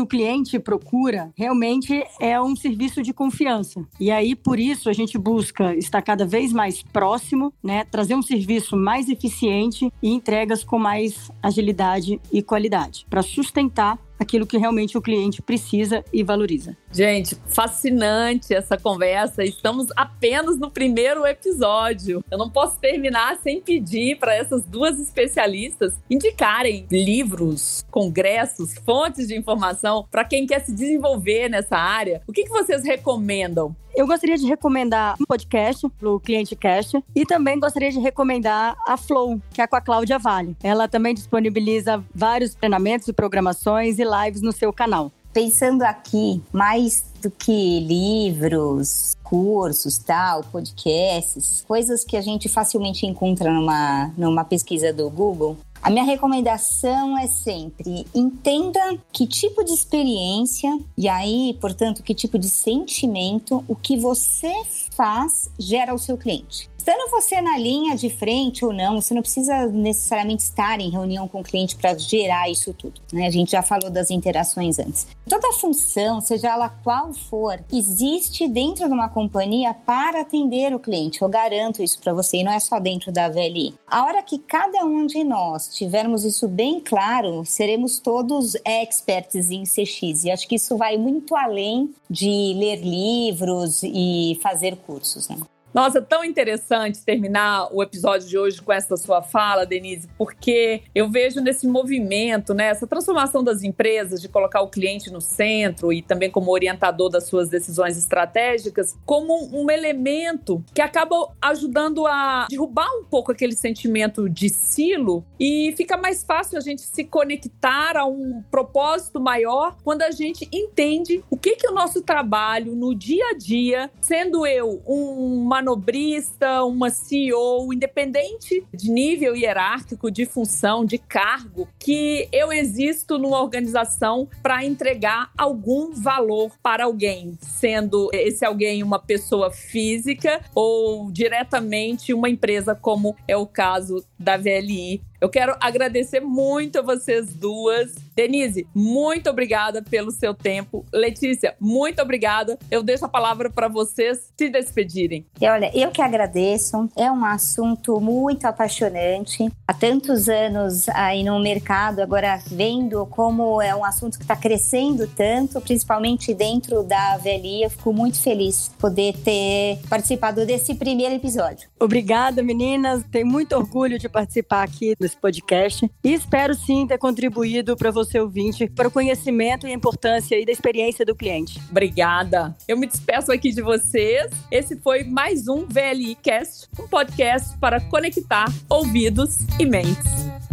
o 0.00 0.06
cliente 0.06 0.58
procura 0.58 1.32
realmente 1.36 2.04
é 2.18 2.40
um 2.40 2.56
serviço 2.56 3.02
de 3.02 3.12
confiança. 3.12 3.84
E 4.00 4.10
aí, 4.10 4.34
por 4.34 4.58
isso, 4.58 4.88
a 4.88 4.92
gente 4.92 5.18
busca 5.18 5.74
estar 5.76 6.02
cada 6.02 6.26
vez 6.26 6.52
mais 6.52 6.82
próximo, 6.82 7.52
né, 7.62 7.84
trazer 7.84 8.14
um 8.14 8.22
serviço 8.22 8.76
mais 8.76 9.08
eficiente 9.08 9.92
e 10.02 10.10
entregas 10.10 10.64
com 10.64 10.78
mais 10.78 11.30
agilidade 11.42 12.20
e 12.32 12.42
qualidade, 12.42 13.06
para 13.08 13.22
sustentar 13.22 13.98
aquilo 14.18 14.46
que 14.46 14.58
realmente 14.58 14.96
o 14.96 15.02
cliente 15.02 15.42
precisa 15.42 16.04
e 16.12 16.22
valoriza. 16.22 16.76
Gente, 16.92 17.36
fascinante 17.48 18.54
essa 18.54 18.76
conversa. 18.76 19.44
Estamos 19.44 19.88
apenas 19.96 20.58
no 20.58 20.70
primeiro 20.70 21.26
episódio. 21.26 22.24
Eu 22.30 22.38
não 22.38 22.50
posso 22.50 22.78
terminar 22.78 23.36
sem 23.42 23.60
pedir 23.60 24.18
para 24.18 24.34
essas 24.34 24.64
duas 24.64 25.00
especialistas 25.00 25.94
indicarem 26.08 26.86
livros, 26.90 27.84
congressos, 27.90 28.74
fontes 28.84 29.28
de 29.28 29.36
informação 29.36 30.06
para 30.10 30.24
quem 30.24 30.46
quer 30.46 30.60
se 30.60 30.72
desenvolver 30.72 31.48
nessa 31.48 31.76
área. 31.76 32.22
O 32.26 32.32
que, 32.32 32.44
que 32.44 32.50
vocês 32.50 32.84
recomendam? 32.84 33.74
Eu 33.96 34.08
gostaria 34.08 34.36
de 34.36 34.44
recomendar 34.44 35.14
um 35.20 35.24
podcast 35.24 35.88
pro 35.90 36.18
Cliente 36.18 36.56
Cast 36.56 37.00
e 37.14 37.24
também 37.24 37.60
gostaria 37.60 37.92
de 37.92 38.00
recomendar 38.00 38.74
a 38.88 38.96
Flow, 38.96 39.40
que 39.52 39.62
é 39.62 39.68
com 39.68 39.76
a 39.76 39.80
Cláudia 39.80 40.18
Vale. 40.18 40.56
Ela 40.64 40.88
também 40.88 41.14
disponibiliza 41.14 42.04
vários 42.12 42.56
treinamentos 42.56 43.06
e 43.06 43.12
programações 43.12 44.00
e 44.00 44.04
lives 44.04 44.42
no 44.42 44.50
seu 44.50 44.72
canal. 44.72 45.12
Pensando 45.32 45.82
aqui, 45.82 46.42
mais 46.52 47.04
do 47.22 47.30
que 47.30 47.80
livros, 47.80 49.16
cursos, 49.22 49.96
tal, 49.98 50.42
podcasts, 50.42 51.64
coisas 51.66 52.04
que 52.04 52.16
a 52.16 52.20
gente 52.20 52.48
facilmente 52.48 53.06
encontra 53.06 53.52
numa, 53.52 54.12
numa 54.18 54.44
pesquisa 54.44 54.92
do 54.92 55.08
Google, 55.08 55.56
a 55.84 55.90
minha 55.90 56.02
recomendação 56.02 57.18
é 57.18 57.26
sempre 57.26 58.06
entenda 58.14 58.80
que 59.12 59.26
tipo 59.26 59.62
de 59.62 59.70
experiência 59.70 60.78
e 60.96 61.06
aí, 61.06 61.58
portanto, 61.60 62.02
que 62.02 62.14
tipo 62.14 62.38
de 62.38 62.48
sentimento 62.48 63.62
o 63.68 63.76
que 63.76 63.98
você 63.98 64.50
faz 64.96 65.50
gera 65.58 65.92
ao 65.92 65.98
seu 65.98 66.16
cliente. 66.16 66.70
Estando 66.86 67.10
você 67.10 67.40
na 67.40 67.56
linha 67.56 67.96
de 67.96 68.10
frente 68.10 68.62
ou 68.62 68.70
não, 68.70 69.00
você 69.00 69.14
não 69.14 69.22
precisa 69.22 69.68
necessariamente 69.68 70.42
estar 70.42 70.78
em 70.78 70.90
reunião 70.90 71.26
com 71.26 71.40
o 71.40 71.42
cliente 71.42 71.76
para 71.76 71.96
gerar 71.96 72.50
isso 72.50 72.74
tudo. 72.74 73.00
Né? 73.10 73.26
A 73.26 73.30
gente 73.30 73.52
já 73.52 73.62
falou 73.62 73.88
das 73.88 74.10
interações 74.10 74.78
antes. 74.78 75.06
Toda 75.26 75.50
função, 75.54 76.20
seja 76.20 76.48
ela 76.48 76.68
qual 76.68 77.14
for, 77.14 77.58
existe 77.72 78.46
dentro 78.46 78.86
de 78.86 78.92
uma 78.92 79.08
companhia 79.08 79.72
para 79.72 80.20
atender 80.20 80.74
o 80.74 80.78
cliente. 80.78 81.22
Eu 81.22 81.28
garanto 81.30 81.82
isso 81.82 81.98
para 81.98 82.12
você 82.12 82.40
e 82.40 82.44
não 82.44 82.52
é 82.52 82.60
só 82.60 82.78
dentro 82.78 83.10
da 83.10 83.30
VLI. 83.30 83.74
A 83.88 84.04
hora 84.04 84.22
que 84.22 84.38
cada 84.38 84.84
um 84.84 85.06
de 85.06 85.24
nós 85.24 85.74
tivermos 85.74 86.22
isso 86.22 86.46
bem 86.46 86.80
claro, 86.80 87.46
seremos 87.46 87.98
todos 87.98 88.56
experts 88.62 89.50
em 89.50 89.62
CX. 89.62 90.24
E 90.24 90.30
acho 90.30 90.46
que 90.46 90.56
isso 90.56 90.76
vai 90.76 90.98
muito 90.98 91.34
além 91.34 91.94
de 92.10 92.52
ler 92.58 92.82
livros 92.82 93.82
e 93.82 94.38
fazer 94.42 94.76
cursos. 94.76 95.30
Né? 95.30 95.38
Nossa, 95.74 96.00
tão 96.00 96.24
interessante 96.24 97.04
terminar 97.04 97.68
o 97.72 97.82
episódio 97.82 98.28
de 98.28 98.38
hoje 98.38 98.62
com 98.62 98.72
essa 98.72 98.96
sua 98.96 99.22
fala, 99.22 99.66
Denise, 99.66 100.08
porque 100.16 100.82
eu 100.94 101.10
vejo 101.10 101.40
nesse 101.40 101.66
movimento, 101.66 102.54
né, 102.54 102.66
essa 102.66 102.86
transformação 102.86 103.42
das 103.42 103.64
empresas 103.64 104.22
de 104.22 104.28
colocar 104.28 104.60
o 104.60 104.68
cliente 104.68 105.10
no 105.10 105.20
centro 105.20 105.92
e 105.92 106.00
também 106.00 106.30
como 106.30 106.52
orientador 106.52 107.10
das 107.10 107.24
suas 107.24 107.48
decisões 107.48 107.98
estratégicas, 107.98 108.96
como 109.04 109.48
um 109.52 109.68
elemento 109.68 110.64
que 110.72 110.80
acaba 110.80 111.32
ajudando 111.42 112.06
a 112.06 112.46
derrubar 112.48 112.88
um 113.00 113.02
pouco 113.02 113.32
aquele 113.32 113.56
sentimento 113.56 114.30
de 114.30 114.48
silo 114.50 115.24
e 115.40 115.74
fica 115.76 115.96
mais 115.96 116.22
fácil 116.22 116.56
a 116.56 116.60
gente 116.60 116.82
se 116.82 117.02
conectar 117.02 117.96
a 117.96 118.06
um 118.06 118.44
propósito 118.48 119.20
maior 119.20 119.76
quando 119.82 120.02
a 120.02 120.12
gente 120.12 120.48
entende 120.52 121.24
o 121.28 121.36
que 121.36 121.56
que 121.56 121.66
é 121.66 121.70
o 121.70 121.74
nosso 121.74 122.00
trabalho 122.00 122.76
no 122.76 122.94
dia 122.94 123.30
a 123.30 123.36
dia, 123.36 123.90
sendo 124.00 124.46
eu 124.46 124.80
um 124.86 125.44
manobrista, 125.64 126.62
uma 126.64 126.90
CEO, 126.90 127.72
independente 127.72 128.62
de 128.72 128.90
nível 128.90 129.34
hierárquico, 129.34 130.10
de 130.10 130.26
função, 130.26 130.84
de 130.84 130.98
cargo, 130.98 131.66
que 131.78 132.28
eu 132.30 132.52
existo 132.52 133.18
numa 133.18 133.40
organização 133.40 134.28
para 134.42 134.62
entregar 134.62 135.30
algum 135.38 135.92
valor 135.92 136.52
para 136.62 136.84
alguém, 136.84 137.38
sendo 137.40 138.10
esse 138.12 138.44
alguém 138.44 138.82
uma 138.82 138.98
pessoa 138.98 139.50
física 139.50 140.42
ou 140.54 141.10
diretamente 141.10 142.12
uma 142.12 142.28
empresa, 142.28 142.74
como 142.74 143.16
é 143.26 143.36
o 143.36 143.46
caso 143.46 144.04
da 144.18 144.36
VLI. 144.36 145.00
Eu 145.18 145.30
quero 145.30 145.56
agradecer 145.58 146.20
muito 146.20 146.78
a 146.78 146.82
vocês 146.82 147.32
duas 147.34 147.94
Denise, 148.14 148.66
muito 148.74 149.28
obrigada 149.28 149.82
pelo 149.82 150.10
seu 150.10 150.34
tempo. 150.34 150.84
Letícia, 150.92 151.54
muito 151.60 152.00
obrigada. 152.00 152.58
Eu 152.70 152.82
deixo 152.82 153.04
a 153.04 153.08
palavra 153.08 153.50
para 153.50 153.68
vocês 153.68 154.32
se 154.36 154.48
despedirem. 154.48 155.26
E 155.40 155.48
olha, 155.48 155.70
eu 155.74 155.90
que 155.90 156.00
agradeço. 156.00 156.88
É 156.96 157.10
um 157.10 157.24
assunto 157.24 158.00
muito 158.00 158.44
apaixonante. 158.44 159.50
Há 159.66 159.74
tantos 159.74 160.28
anos 160.28 160.88
aí 160.90 161.24
no 161.24 161.38
mercado, 161.40 162.00
agora 162.00 162.40
vendo 162.46 163.06
como 163.06 163.60
é 163.60 163.74
um 163.74 163.84
assunto 163.84 164.16
que 164.16 164.24
está 164.24 164.36
crescendo 164.36 165.06
tanto, 165.06 165.60
principalmente 165.60 166.32
dentro 166.34 166.82
da 166.82 167.16
VLI, 167.18 167.64
eu 167.64 167.70
fico 167.70 167.92
muito 167.92 168.20
feliz 168.20 168.70
poder 168.78 169.14
ter 169.18 169.78
participado 169.88 170.44
desse 170.46 170.74
primeiro 170.74 171.14
episódio. 171.14 171.68
Obrigada, 171.80 172.42
meninas. 172.42 173.04
Tenho 173.10 173.26
muito 173.26 173.54
orgulho 173.56 173.98
de 173.98 174.08
participar 174.08 174.62
aqui 174.62 174.94
desse 174.98 175.16
podcast 175.16 175.90
e 176.02 176.12
espero 176.12 176.54
sim 176.54 176.86
ter 176.86 176.98
contribuído 176.98 177.76
para 177.76 177.90
você 178.04 178.20
ouvinte 178.20 178.68
para 178.68 178.88
o 178.88 178.90
conhecimento 178.90 179.66
e 179.66 179.70
a 179.70 179.74
importância 179.74 180.38
e 180.38 180.44
da 180.44 180.52
experiência 180.52 181.04
do 181.04 181.14
cliente. 181.14 181.60
Obrigada. 181.70 182.54
Eu 182.68 182.76
me 182.76 182.86
despeço 182.86 183.32
aqui 183.32 183.50
de 183.50 183.62
vocês. 183.62 184.30
Esse 184.50 184.76
foi 184.76 185.04
mais 185.04 185.48
um 185.48 185.66
VLI 185.66 186.14
Cast, 186.16 186.68
um 186.78 186.86
podcast 186.86 187.56
para 187.58 187.80
conectar 187.80 188.46
ouvidos 188.68 189.38
e 189.58 189.64
mentes. 189.64 190.43